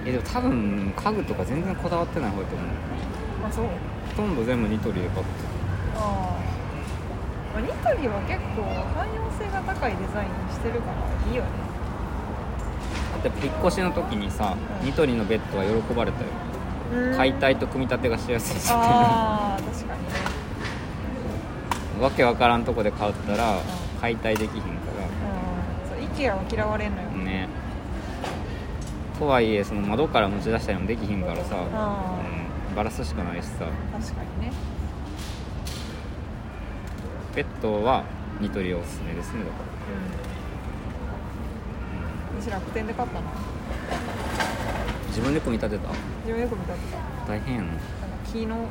[0.07, 2.69] えでも多分家具とか全然こだわってない方だと思う。
[3.47, 3.67] あそう。
[3.67, 5.31] ほとんど全部ニトリで買って
[5.97, 6.37] あ
[7.57, 8.63] あニトリは結構
[8.97, 10.97] 汎用性が高いデザインしてるから
[11.31, 11.51] いいよね。
[13.23, 14.87] だって引っ越しの時にさうん。
[14.87, 16.29] ニトリのベッドは喜ばれたよ
[17.17, 18.71] 解体と組み立てがしやすいし。
[18.73, 20.03] ああ確かに。
[20.03, 20.09] ね
[22.01, 23.59] わけわからんとこで買ったらん。
[24.01, 24.77] 解体できひんかうん。
[25.89, 27.49] そう IKEA は嫌われんのよ、らね。
[29.19, 32.19] とはいえその窓から持ち出したりもできひんからさ、あ
[32.71, 33.67] うん、バラすしかないしさ。
[33.93, 34.53] 確かにね。
[37.37, 38.05] ベッドは
[38.41, 39.53] ニトリおすすめですねだか
[42.35, 42.43] うん。
[42.43, 43.27] 私楽天で買ったなら
[45.11, 45.91] 自分で組み立てた？
[46.25, 46.99] 自分よく見たってた。
[47.29, 47.69] 大変やな。
[48.33, 48.67] 木の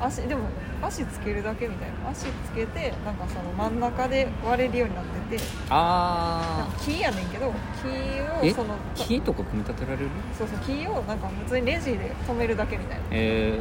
[0.00, 0.42] 足でも
[0.82, 2.10] 足つけるだけみたいな。
[2.10, 5.42] 足つけてなんかその真ん中で割れるようになってて。
[5.42, 8.50] なんあか木やねんけど木ーえ？
[8.50, 10.10] をその木とか組み立てられる？
[10.36, 13.04] そうそう木をなんか普通にレジで止めるだけみたいな。
[13.10, 13.58] え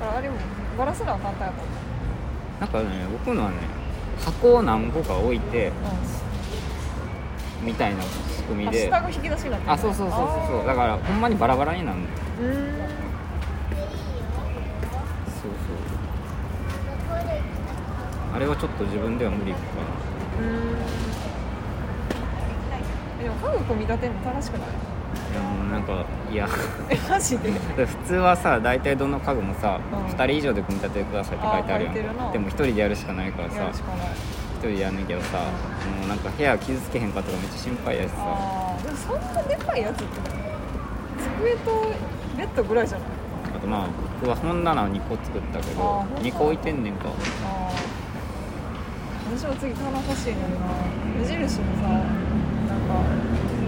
[0.00, 0.36] だからあれも
[0.76, 3.56] バラすのは簡単やと思ー、なんかね僕のはね
[4.22, 5.72] 箱を何個か置いてう、
[7.64, 8.02] みたいな
[8.46, 10.28] 仕組みで下が引き出しになってるあそうそうそうそう
[10.58, 10.66] そう。
[10.66, 12.76] だからほんまにバラバラになるのうーん。
[15.26, 15.76] そうそう。
[18.34, 19.58] あれはちょっと自分では無理か
[20.38, 20.76] うーん。
[23.20, 24.68] えでも家具組み立てるの楽しくない？
[24.68, 24.74] な
[25.32, 26.48] いやもうなんかいや。
[26.90, 27.50] えマジで？
[27.50, 29.98] で普通はさ大体どの家具もさ、うん。
[30.06, 31.94] 2人以上で組み立ててくださいって書いてあるやん。
[31.94, 33.72] でも1人でやるしかないからさ
[34.56, 35.44] やるしかない1人でやんねんけどさ、も
[36.04, 38.14] うなんか部屋傷つけへんかとかめっちゃ心配やしさ。
[38.18, 40.20] あーでもそんなでかいやつって
[41.38, 41.92] 机と
[42.36, 43.08] ベッドぐらいじゃない？
[43.56, 43.88] あとまあ
[44.20, 47.08] 僕は本棚を2個作ったけどあー2個置いてんねんか。
[47.08, 47.16] あー。
[49.36, 50.66] 私も次棚欲しいのにな。
[51.18, 52.02] 無印にさなん
[52.86, 52.94] か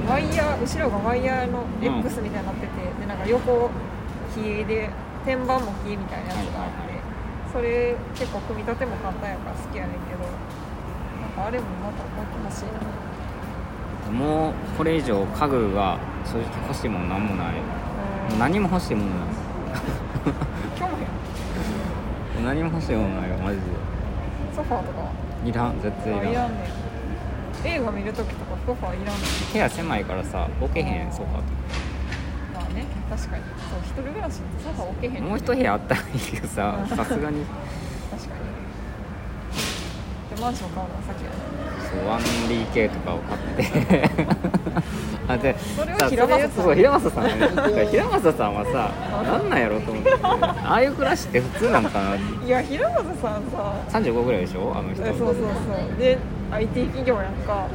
[0.09, 3.71] ワイヤー後ろがワイヤーの X みたいになってて、でなんか横
[4.35, 4.91] 木で
[5.25, 6.99] 天板も木みたいなやつがあって、はいはいはい。
[7.53, 10.21] それ結構組み立ても簡単やから好きやねんけど
[11.47, 12.79] あれもまたもっと欲しいな。
[14.11, 17.55] もうこれ以上家具が正直欲しいもんもない。
[18.39, 19.19] 何も欲しいものない。
[20.79, 20.99] 今日も
[22.41, 23.63] やん何も欲しいものないよマジで。
[24.55, 25.01] ソファーとか？
[25.01, 25.11] は
[25.45, 26.27] いらん絶対いらん。
[26.27, 26.59] あいらんね。
[27.65, 29.17] ん映画見るときとかソファーいらん
[29.53, 31.27] 部屋狭いからさ置けへんソファ
[32.55, 33.43] まあね確かに。
[33.45, 36.97] そう一人暮らしってソファー置けへんねんもう一部屋あったらいいけどさうん。
[36.97, 37.45] さすがに
[40.41, 42.01] マンション買うのは先やねそう
[42.49, 44.11] 1DK とかを買って。
[45.29, 46.65] あでそれはさ平正さん。
[46.65, 47.29] そう平正さんは
[47.69, 48.91] ね平正さんはさ
[49.23, 50.11] なんなんやろうと思って。
[50.23, 52.15] ああいう暮らしって普通なのかな。
[52.17, 53.75] いや平本さんさ。
[53.91, 55.03] 35ぐらいでしょあの人。
[55.03, 55.99] えそうそうそう。
[55.99, 56.19] で
[56.51, 57.69] IT 企業やんか。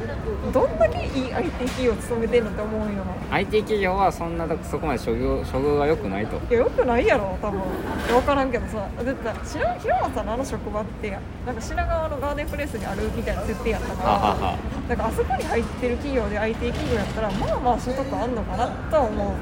[0.52, 3.04] どんだけいい IT 企業勤めてんのって思うよ。
[3.30, 6.36] IT 企業はそんなそこまで処遇処遇が良くないと。
[6.50, 7.60] いやよくないやろ多分。
[8.08, 8.86] 分からんけどさ。
[8.96, 11.10] だって知らん平本さんのあの職場って。
[11.46, 14.56] なんか品川のガーデンプレイスにあるみたいな設定やったから。
[14.88, 19.34] だからあそこに入ってる企業で IT 企業やったらまあまあ所得あんのかなとは思う。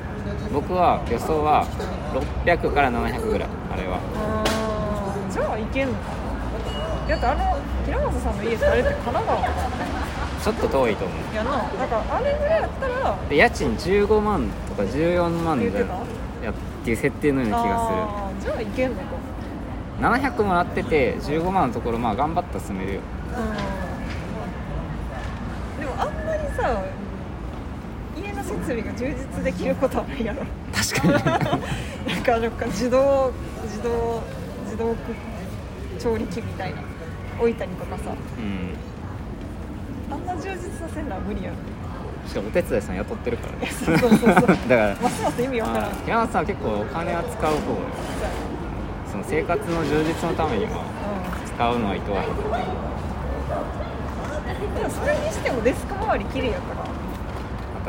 [0.52, 1.66] 僕は予想は
[2.44, 3.98] 600から700ぐらいあれは。
[5.30, 6.22] じゃあいけんのかな。
[7.08, 9.42] だってあの平本さんの家ってあれって神奈川
[10.42, 11.34] ちょっと遠いと思う。
[11.34, 13.16] やんなだからあれぐらいやったら。
[13.28, 15.94] で家賃15万とか14万で言ってた
[16.44, 17.98] やっていう設定のような気がする。
[18.02, 19.02] あーじゃあいけんのか。
[20.00, 23.00] 700もらってて15万のところまあ頑張ったら住めるよ。
[25.78, 25.80] うん。
[25.80, 26.82] でもあんまりさ
[28.16, 30.42] 家の設備が充実できることはないやろ。
[30.74, 31.12] 確かに。
[32.14, 34.22] なんかなんか自動自動
[34.64, 34.96] 自動
[36.00, 36.80] 調理器みたいな
[37.38, 38.10] 置いたりとかさ。
[38.10, 38.74] うん。
[40.12, 41.56] あんな充実させるのは無理やろ
[42.28, 43.66] しかもお手伝いさん雇ってるからね。
[43.72, 45.90] そうそうそうそうだからますます意味わからん。
[45.90, 47.58] あ山本さんは結構お金は使う方よ
[49.10, 50.84] その生活の充実のためにはう
[51.48, 52.36] 使うのはいとわへんん
[54.74, 56.82] でもそれにしてもデスク周り綺麗やから。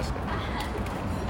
[0.04, 0.20] 確か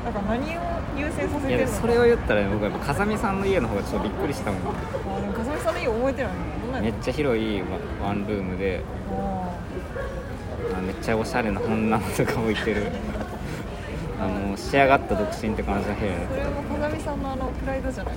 [0.06, 0.62] なんか何を
[0.98, 4.62] 優先させてるのやそれを言ったら僕は風見さんの家の方がちょっとびっくりしたもん。
[4.62, 7.62] あでも風見さんの家覚えてないのどんめっちゃ広い
[8.02, 12.88] ワワンルームでたああめっちゃおしゃれな本棚とか置いてる。
[14.22, 18.14] あの仕上がった独身って感じの部屋ーそれはもう風見さんのあのプライドじゃない？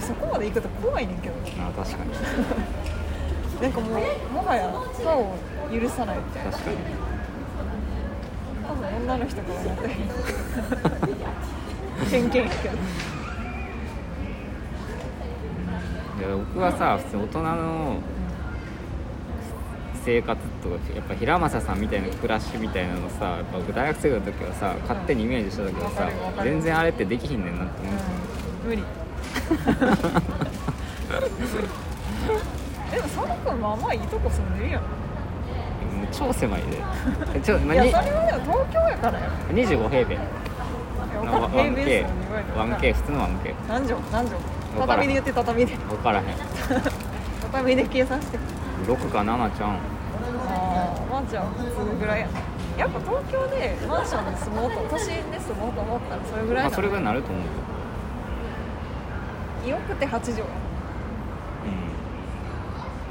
[0.00, 2.10] そこまで行くと怖いねんけどあ確かに。
[3.62, 3.90] なんかもう
[4.32, 4.70] もはや
[5.04, 5.34] 歯を
[5.80, 6.50] 許さないみたいな。
[6.52, 6.76] 確かに。
[8.66, 9.88] 多分女の人から思って。
[9.88, 9.94] る
[12.10, 12.78] 偏見やけど
[16.26, 17.96] いや僕はさ普通大人の
[20.04, 26.10] 生活とかやっぱ平正さんみたいな暮らしみたいなのさやっぱ僕大学生の時はさ勝手にイメージしたけどわさ
[26.42, 28.04] 全然あれってできひんねんなって思って
[28.64, 28.70] うん。
[28.70, 28.82] 無理。
[32.90, 34.82] でも佐野君まあまあいいとこ住んでるやん。
[36.12, 36.78] 超狭いで。
[37.34, 39.30] え ちょ、まあ、にいやそれはでも東京やからや。
[39.50, 40.14] 25平米。
[40.14, 40.22] いや
[41.20, 43.88] 分からん平米数に言われて分からん 1K 普通の 1K 何畳？
[43.88, 43.96] 何畳？
[43.96, 45.76] わからん畳で言って畳で。
[45.76, 46.26] 分からへん。
[47.42, 48.38] 畳で計算して。
[48.86, 49.70] 6か7ちゃん。
[49.70, 49.78] あ
[50.48, 52.26] あまあじゃあ普通ぐらいや。
[52.26, 52.32] な
[52.78, 57.40] やっぱ東京でマンションで住もうと都心で住もうと思ったらそれぐらいなまあそれぐらいになると思
[59.64, 60.44] うよよくて8畳や。
[60.44, 60.48] う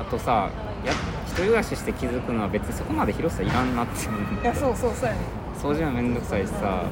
[0.01, 0.51] あとさ
[0.85, 0.91] や
[1.25, 4.05] 一人暮らしして気づくのは別にそこまで広さいらんなって。
[4.05, 5.19] いやそうそうそうやね。
[5.57, 6.83] 掃除はめんどくさいしさ。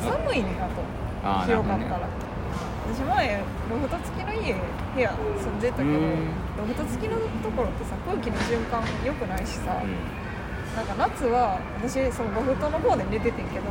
[0.00, 0.82] 寒いねあと。
[1.24, 2.12] あー広かったら、なる
[2.88, 3.40] 私前
[3.70, 4.54] ロフト付きの家
[4.94, 6.30] 部屋住んでたけどうん。
[6.58, 9.94] ロフト付きのところってさ空気の循環良くないしさ、うん。
[10.76, 13.66] なんか夏は私そのロフトの方で寝ててんけど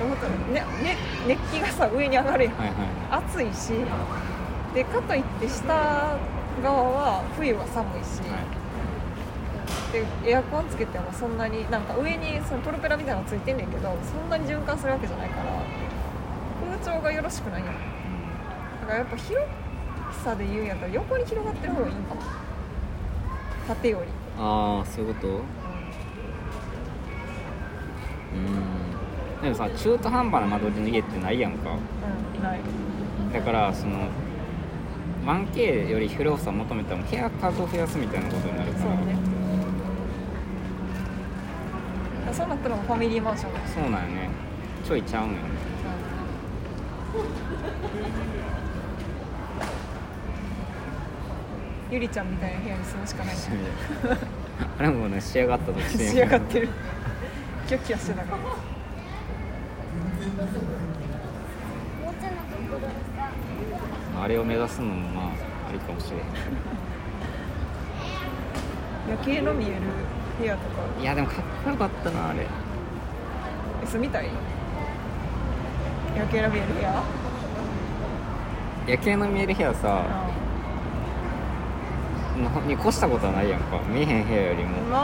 [0.00, 0.96] ロフト、ねね、
[1.26, 2.54] 熱気がさ上に上がるやん。
[2.54, 2.76] はいはい
[3.10, 3.72] 暑いし
[4.74, 6.18] でかといって下
[6.62, 8.20] 側は冬は寒いし、
[9.92, 15.44] でエアコンつけてもそんなになんか上にそのプロペラみたいなのついてんねんけどそんなに循環するわけじゃないから
[16.82, 17.74] 空調がよろしくないやん。
[17.74, 17.80] だ
[18.86, 19.44] からやっぱ広
[20.24, 22.20] さで言うんやったら横に広がってる方がいいんかも。
[23.66, 24.06] 縦より、
[24.38, 25.28] ああそういうこと？
[25.28, 25.30] う
[28.38, 29.42] ん。
[29.42, 31.70] でもさ中途半端な間取りの家ってないやんか。
[31.72, 32.60] うん、ない。
[33.32, 34.08] だからその
[35.26, 38.84] 1K より広さ求めたら部屋数を増やすみたいなことになるから。
[38.84, 39.16] そうね。
[42.32, 43.54] そうなったらファミリーマンション。
[43.54, 44.30] だそうなんよね。
[44.84, 45.40] ちょいちゃうんよね
[51.90, 53.36] ゆりちゃんみたいな部屋に住むしかない
[54.78, 56.68] あれもね仕上がった時仕上がってる。
[57.68, 58.38] キャッキャしてたから。
[64.22, 65.32] あれを目指すのもまあ
[65.68, 66.20] ありかもしれへ
[69.10, 69.74] 夜景の見える
[70.40, 70.82] 部屋とか。
[70.98, 72.40] んいやでもかっこよかったなあれ。
[73.82, 74.28] え住みたい？
[76.16, 77.02] 夜景の見える部屋？
[78.88, 80.35] 夜景の見える部屋さの
[82.36, 83.80] に越したことはないやんか。
[83.88, 84.70] 見えへん部屋よりも。
[84.90, 84.98] ま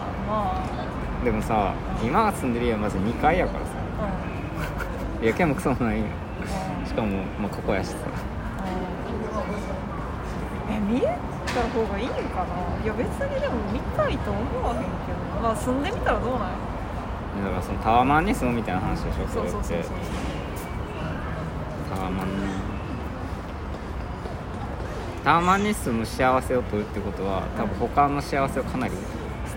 [0.00, 0.64] あま
[1.24, 3.72] でもさ今住んでる家はまず2階やからさ。
[4.00, 4.08] あ
[5.22, 6.80] 夜景もクソもないんようん。
[6.80, 6.86] うん。
[6.86, 7.08] しかも、
[7.40, 7.96] まあ、ここやしさ。
[10.70, 12.84] え見えた方がいいんかな？
[12.84, 14.88] いや別にでも見たいと思わへんけど。
[15.42, 16.48] まあ住んでみたらどうなんや
[17.44, 19.84] だからそのタワマンに住むみたいな話でしょそれって。
[21.94, 22.63] タワマンね
[25.24, 28.92] タワマ住む幸せを取るってことは多分他の幸せをかなり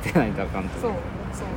[0.05, 0.91] 捨てないとあかんとそう。
[0.91, 1.01] 思う
[1.33, 1.47] そう。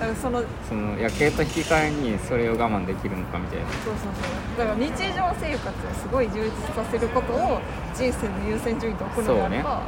[0.00, 3.66] だからそのその夜景と引き換えにそれを我慢できるのかみたいな。
[3.84, 4.08] そうそうそ
[4.56, 4.58] う。
[4.58, 4.96] だから日常
[5.38, 7.60] 生活をすごい充実させることを
[7.94, 9.82] 人生の優先順位と置くのであれば、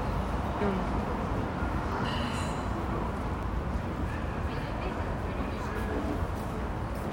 [0.61, 0.75] そうよ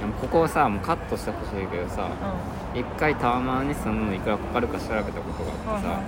[0.01, 2.09] でもここをさもうカットしてほしいけどさ
[2.73, 2.87] りうん。
[2.87, 6.01] 一回タワマンに住むのいくらかかるか調べたことがあってさ、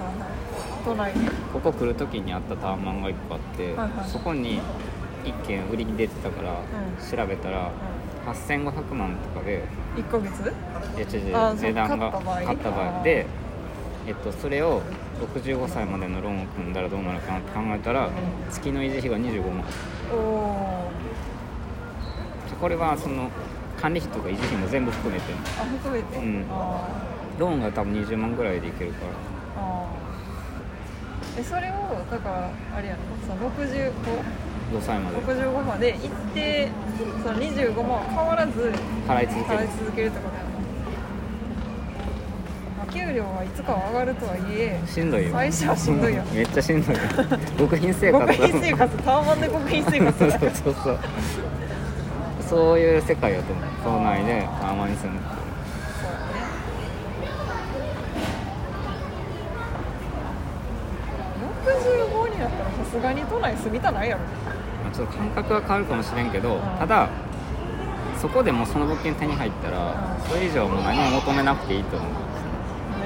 [0.83, 1.19] 都内で
[1.51, 4.09] ここ来る時にあったタワマンが1個あって、はいはい。
[4.09, 4.59] そこに
[5.23, 6.55] 1軒売りに出てたから、ん。
[6.55, 7.71] 調べたら
[8.25, 9.63] 8500万とかで
[9.95, 10.41] 1ヶ月？
[10.41, 13.03] いや違う違うう値段が買った場合？
[13.03, 13.25] で、
[14.07, 14.81] えっと、それを
[15.35, 18.09] 65歳までのローンを組んだらどうなるかなって考えたら
[18.49, 19.63] 月の維持費が25万。
[20.11, 20.91] おお
[22.59, 23.29] これはその
[23.81, 25.33] 管理費とか維持費も全部含めて。
[25.59, 26.45] あ含めて、うん。
[26.49, 26.87] あ
[27.37, 29.11] ローンが多分20万ぐらいでいけるから。
[29.11, 29.65] ー。
[29.65, 31.73] あーえそれを
[32.11, 33.91] だからあれやろその65
[34.73, 35.17] 5歳まで。
[35.17, 36.69] 65まで行って
[37.23, 38.71] その25万は変わらず
[39.07, 39.59] 払い続ける。
[39.59, 40.49] 払い続けるってことやな、
[42.77, 45.29] まあ、給料はいつかは上がるとはいえしんどいよ。
[45.31, 46.23] 最初はしんどいよ。
[46.33, 46.95] めっちゃしんどい。
[46.95, 47.01] よ
[47.57, 48.25] 極貧生活。
[48.25, 50.19] 極貧生活タワマンで極貧生活。
[50.19, 50.73] そうだそうそう。
[50.83, 50.99] そう
[52.49, 53.65] そういう世界やと思う。
[53.83, 55.17] 島内でタワマンに住む。
[55.19, 55.27] って
[56.01, 56.23] そうだね
[61.65, 64.21] 65になったらさすがに都内住みたないやろ。
[64.83, 66.59] まあちょっと感覚は変わるかもしれんけど、ん。
[66.77, 67.09] ただ
[68.21, 70.29] そこでもうその物件手に入ったら、うん。
[70.29, 72.09] それ以上もう何も求めなくていいと思う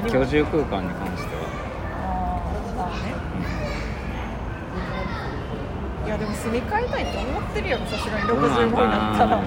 [0.04, 0.20] 何も。
[0.22, 1.42] 居住空間に関しては、
[2.78, 3.16] ああね。
[6.06, 8.24] いやでも住み替えたいって思ってるやろさすがに。
[8.26, 9.14] 65どうなんにかな。
[9.16, 9.30] ったら。
[9.38, 9.44] な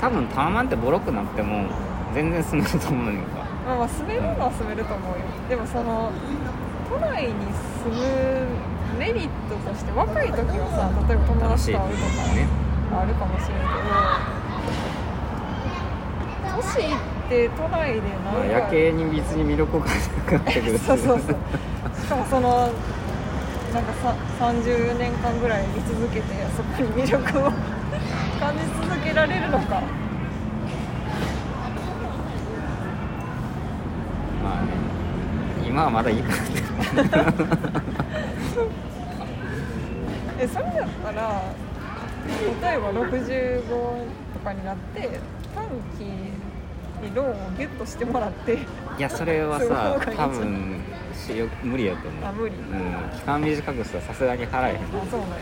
[0.00, 1.66] 多分タワマンってボロくなっても
[2.14, 3.44] 全然住めると思うねんか。
[3.66, 5.18] まあまあ住めるのは住めると思うよ。
[5.48, 6.10] でもその
[6.90, 7.32] 都内に
[7.84, 8.48] 住む
[8.98, 12.48] メリットとして若い時はさ例えば友達と会うとかね。
[12.92, 13.64] あるかもしれんけ
[16.50, 21.36] ど年いって都内でまあなんか夜景に別に魅力を感じなくなってくるそうそうそう。
[22.02, 22.68] しかもその
[23.72, 26.26] なんかさ30年間ぐらい見続けて
[26.56, 27.52] そこに魅力を
[28.40, 29.80] 感じ続けられるのか。
[34.42, 34.72] まあね。
[35.64, 36.59] 今はまだいいかなって
[40.40, 40.74] えそれだっ
[41.04, 41.42] たら
[42.62, 43.62] 例えば65
[44.32, 45.08] とかになって
[45.54, 45.64] 短
[45.98, 46.32] 期に
[47.14, 48.58] ローンをギュッとしてもらってい
[48.98, 50.80] やそれはさ 多分
[51.14, 52.24] しよ無理やと思う。
[52.24, 52.54] あ無理。
[52.54, 52.62] うん。
[53.14, 54.76] 期間短くしたらさすがに払えへん。
[54.76, 54.78] あ
[55.10, 55.36] そうなんや。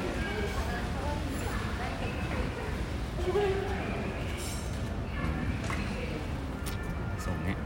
[7.18, 7.56] そうね。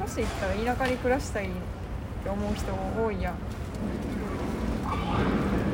[0.00, 1.48] 年いったら田舎に暮らしたい
[2.22, 2.72] って思う人
[3.04, 3.34] 多いやん。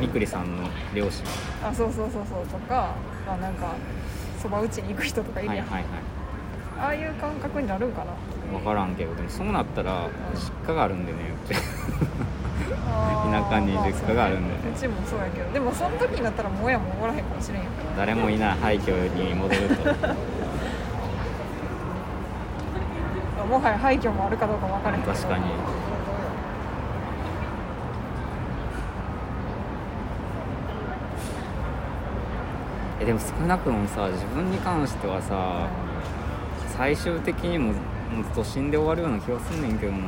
[0.01, 1.23] みくりさんの両親。
[1.63, 2.95] あそうそうそうそうとか
[3.27, 3.75] まあなんか
[4.41, 6.03] そば打ちに行く人とかいるやん、はいはいはい。
[6.81, 8.13] ああいう感覚になるんかな。
[8.51, 11.55] 分からんけどでもそうなったら実家があるんでねうち。
[11.55, 14.55] 田舎に実家があるんで。
[14.55, 17.73] まあそううちもそうやけどでもその時になったらもう親もおらへんかもしれんやん。
[17.97, 20.15] 誰もいない廃墟に戻ると。
[23.49, 25.13] もはや廃墟もあるかどうかも分からへんけど。
[25.15, 25.45] 確かに
[33.01, 35.69] えでも少なくともさ自分に関してはさ
[36.77, 39.99] 最終的にももう都心で終わるような気がすんねんけどな。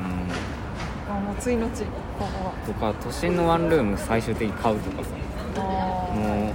[1.08, 2.52] あもうついのちここは。
[2.66, 5.10] とか都心のワンルーム最終的に買うとかさ。
[5.56, 5.60] あ
[6.14, 6.54] もう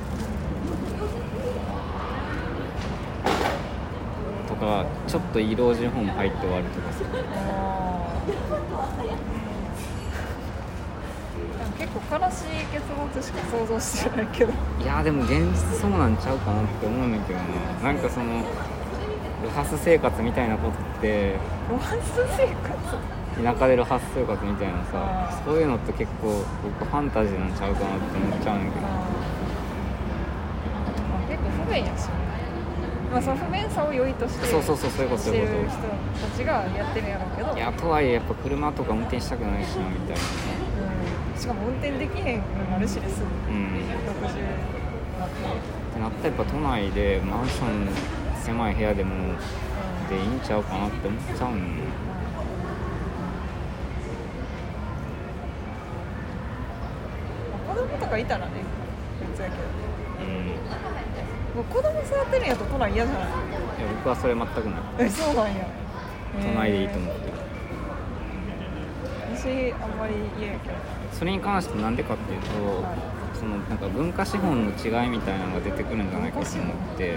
[4.47, 6.99] とかちょっといい老人ホーム入って終わるとかさ。
[7.43, 8.07] あ
[11.77, 14.53] 結構悲しい結末しか想像してないけど。
[14.81, 17.45] いやでも現実そうなんちゃうかなって思うねんだけどね。
[17.83, 18.43] なんかその
[19.43, 21.35] ロハス生活みたいなことって
[21.69, 22.97] ロマンス生活？
[23.43, 28.87] 田舎でロハス生活みたいなあさーそういうのって結構僕ファンタジーなんちゃうかなって思っちゃうねんけど。
[28.87, 29.03] ま
[31.19, 32.07] あ、結構不便やし、
[33.11, 35.71] まあ、その不便さを良いとしてそうそうそうそういうことそういうこ
[36.15, 37.53] 人たちがやってるんやろうけど。
[37.53, 40.15] いやとはいえやっぱ車とか運転したくないしなみたいな。
[40.15, 40.54] うん、
[41.45, 42.41] しかも運転できへん
[42.71, 43.67] なるしですぐうん。
[43.67, 43.89] 60に
[45.19, 47.87] なって、なったらやっぱ都内でマンション
[48.41, 49.11] 狭い部屋でも
[50.09, 51.81] でいいんちゃうかなって思っちゃうん
[57.67, 58.51] 子供とかいたらね
[59.31, 59.63] 別やけど。
[61.57, 61.63] うん。
[61.63, 63.27] 子供育てるんやと都内嫌じゃない？
[64.03, 64.81] 僕はそれ全くない。
[64.99, 65.67] えそうなんや。
[66.41, 67.33] 都内でいいと思ってる。
[69.35, 70.75] 私あんまり嫌やけど
[71.17, 72.47] それに関してなんでかっていうと、
[73.39, 77.15] そのなんか文化資本の違いみたいなのが出てくるんじゃないかと思って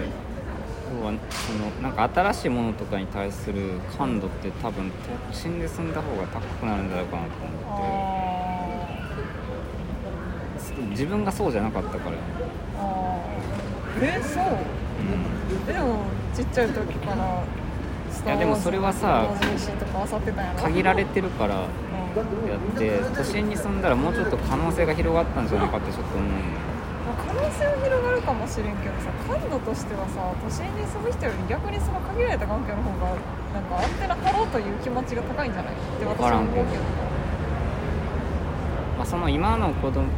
[1.01, 4.91] 要はそのなんか新しいものとかに対する感度って多分
[5.29, 7.67] 都心で住んだ方が高くなるんじゃないかなと思って
[10.85, 12.15] あ自分がそうじゃなかったから、
[14.01, 14.43] えそう？
[15.69, 15.99] えでも
[16.35, 17.43] ちっちゃい時から
[18.11, 19.27] スいやでもそれはさ
[20.61, 21.65] 限られてるから
[22.15, 26.43] やうんって都心に住んだらもうちょっと可能性が広がったんじゃないかってちょっと思うのよ。
[27.05, 33.17] まあ可能性は広がるかもしれんけどさ感度としてはさ都心に住む人より逆にその限られた環境の方が
[33.53, 35.73] なんかアンテナ張ろうという気持ちが高いんじゃない？
[35.73, 36.83] って私は思うけど。
[38.99, 40.09] まあ、その今の子供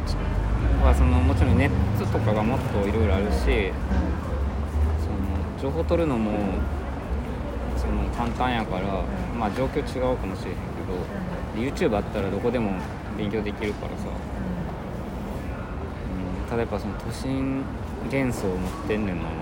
[0.82, 3.70] はそのもちろんネットとかがもっといろいろあるし
[4.98, 5.22] その
[5.62, 6.32] 情報取るのも
[7.78, 9.38] その簡単やから、うん。
[9.38, 10.98] まあ状況違うかもしれへんけど、
[11.54, 12.72] YouTube あったらどこでも
[13.16, 14.08] 勉強できるからさ、う
[16.46, 17.62] ん、ただやっぱその都心
[18.10, 19.36] 幻想を持ってんねんなまだ。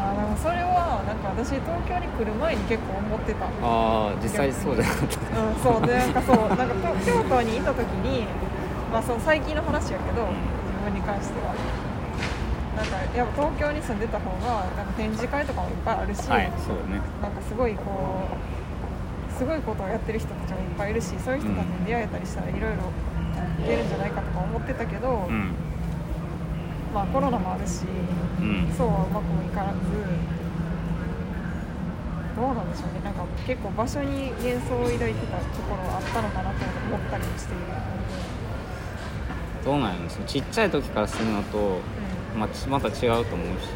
[0.00, 0.16] あー。
[0.20, 3.46] でもそれはなんか私東京に来る前に結構思ってた。
[3.46, 5.20] ああ実際そうじゃなかった。
[5.40, 6.72] うん、そうでなんかそうなんかと
[7.06, 8.26] 京都にいた時に、
[8.92, 10.34] まあ、その最近の話やけど、うん。
[10.84, 11.54] 自分に関しては
[12.76, 17.00] なんかやっぱ東京に住んでた方がなんか展示会とかもいっぱいあるし、はいそうね。
[17.22, 17.82] なんかすごいこ
[19.30, 22.66] うすごいことをやってる人たちもいっぱいいるしそういう人たちに出会えたりしたらいろいろ
[23.64, 25.54] いけるんじゃないかとか思ってたけど、うん。
[26.92, 27.82] まあコロナもあるし
[28.40, 28.72] うん。
[28.76, 29.94] そうはうまくもいかず
[32.34, 33.00] どうなんでしょうね。
[33.04, 37.62] なんか結構場所に幻想を抱いてたところはあったのかなと思ったりもしている。
[39.64, 41.80] どうなんやろそのちっちゃい時から住むのと、う
[42.36, 43.70] まあ、ちまた違うと思うし。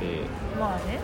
[0.56, 0.98] ん、まあね。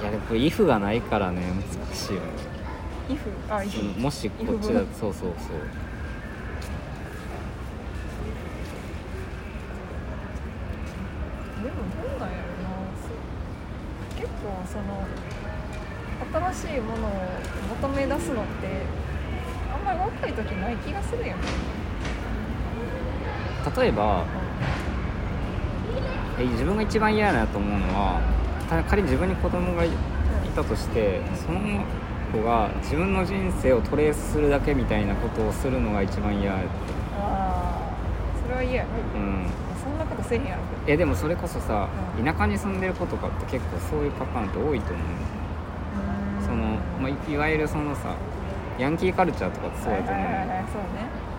[0.00, 1.62] いやでもこれ if がないからね難
[1.94, 2.26] しいよね。
[3.10, 5.56] イフあイフそのもしこっちだとそうそうそう。
[11.62, 12.70] でもどうなんやろな。
[14.16, 14.32] 結構
[14.66, 15.04] その
[16.52, 17.10] 新しいものを
[17.82, 18.86] 求め出すのって
[19.74, 21.32] あんまり若い時ない気がするよね、
[23.76, 24.24] 例えば
[26.38, 28.20] え自分が一番嫌だなと思うのは
[28.68, 29.92] た仮に自分に子供がいい
[30.54, 31.60] たとしてその
[32.32, 36.64] 子が自分の人生をトレースするだけみたいなことをするのが一番嫌やっ
[37.18, 39.46] ああそれは嫌やうん。
[39.82, 40.62] そんなことせえへんやろ。
[40.86, 41.88] えでもそれこそさ、
[42.18, 42.24] うん。
[42.24, 45.06] 田舎に住んでる子とかって結構そういうパターンって多いと思う
[46.44, 48.14] その、まあ、いいわゆるそのさ
[48.78, 51.29] ヤンキーカルチャーとかってそうやと思う、はいはいそうね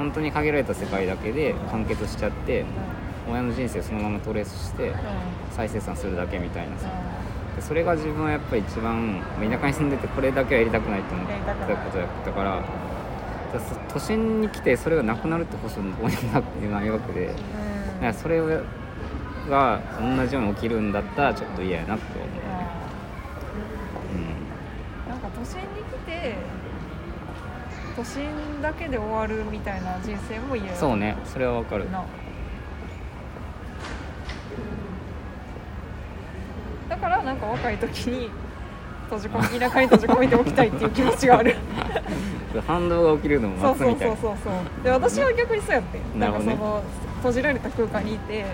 [0.00, 2.64] 本当に限られた世界だけで完結しちゃってう
[3.30, 4.94] 親の人生そのままトレースして
[5.50, 6.88] 再生産するだけみたいなさ。
[7.52, 12.64] うでそれが自分はやっぱり一番まあ田舎に住んでてこれだけはやりたくないと思ってたことやったから
[13.92, 17.34] 都心に来てそれがなくなるって星もどうにもなくないわけで
[18.00, 18.40] だんそれ
[19.48, 22.28] が同じように起きるんだったらちょっと嫌やなって思う、
[25.10, 26.36] なんか都心に来て
[28.00, 31.90] 都心だけで終わるみたいな人生も嫌そうねそれはわかる。
[31.90, 32.02] な
[36.88, 38.30] だからなんか若い時に
[39.04, 41.56] 閉じ込め田舎に閉じ込めておきたいっていう気持ちがある。
[42.66, 44.16] 反動が起きるのをそうそう待つみたいな。
[44.16, 46.82] そうそうそうで私は逆にそうやってなんかその
[47.16, 48.46] 閉じられた空間にいて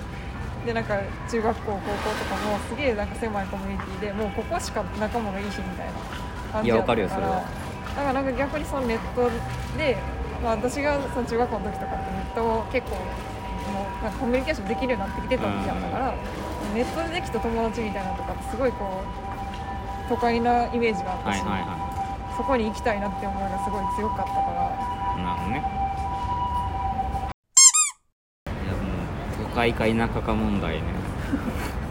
[0.66, 0.98] でなんか
[1.30, 5.92] 中学校高校とかもすげえなんか狭いコミュニティでもうここしか仲間がいいしみたいな
[6.52, 6.98] 感じやったから。
[6.98, 7.65] いやわかるよそれは
[7.96, 9.30] だからなんか逆にそのネット
[9.78, 9.96] で、
[10.44, 13.00] まあ、私がその中学校の時とかってネットを結構も
[14.00, 16.14] うなんかコミュニケーションできるようになってきてた時やったから、
[16.74, 18.88] ネットでできた友達みたいなのとかってすごいこう
[20.10, 21.76] 都会なイメージがあったし、はいはいは
[22.36, 24.68] そこに行きたいなって思いがすごい強かったから。
[25.16, 25.64] いなるほどね。
[28.44, 28.82] いやも
[29.42, 30.82] う都会か田舎か問題ね。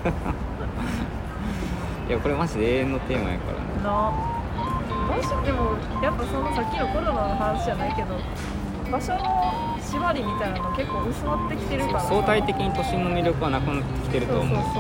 [2.08, 3.64] いやこれマジで永遠のテーマやからね。
[3.84, 4.35] な
[5.08, 8.18] どうしてでもやっぱそのさっきのコロナの話じゃないけど
[8.91, 14.80] 場所の縛りみたいなの結構薄まってきてるから相対的に都心の魅力はなくなってきてるとそうそう思うそ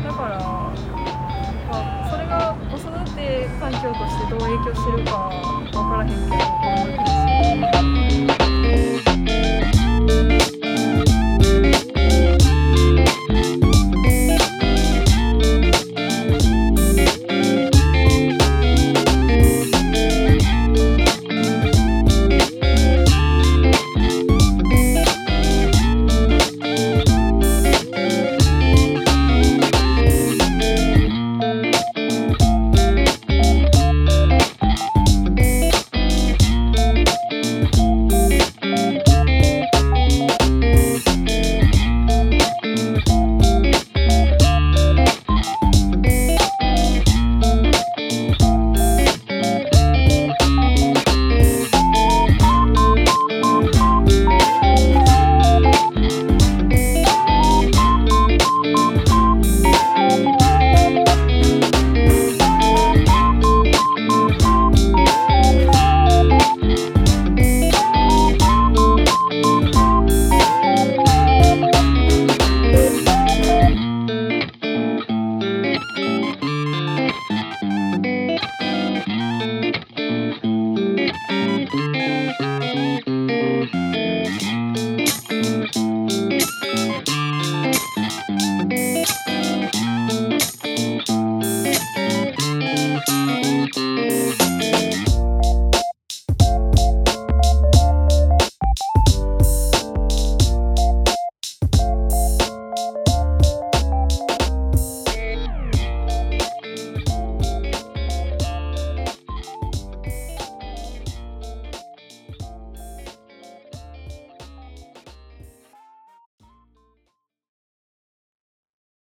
[0.00, 0.74] うだから、ま
[1.70, 5.30] あ、それが子育て環境としてどう影響してるか
[5.72, 6.88] 分からへんけどこう
[8.66, 8.89] いう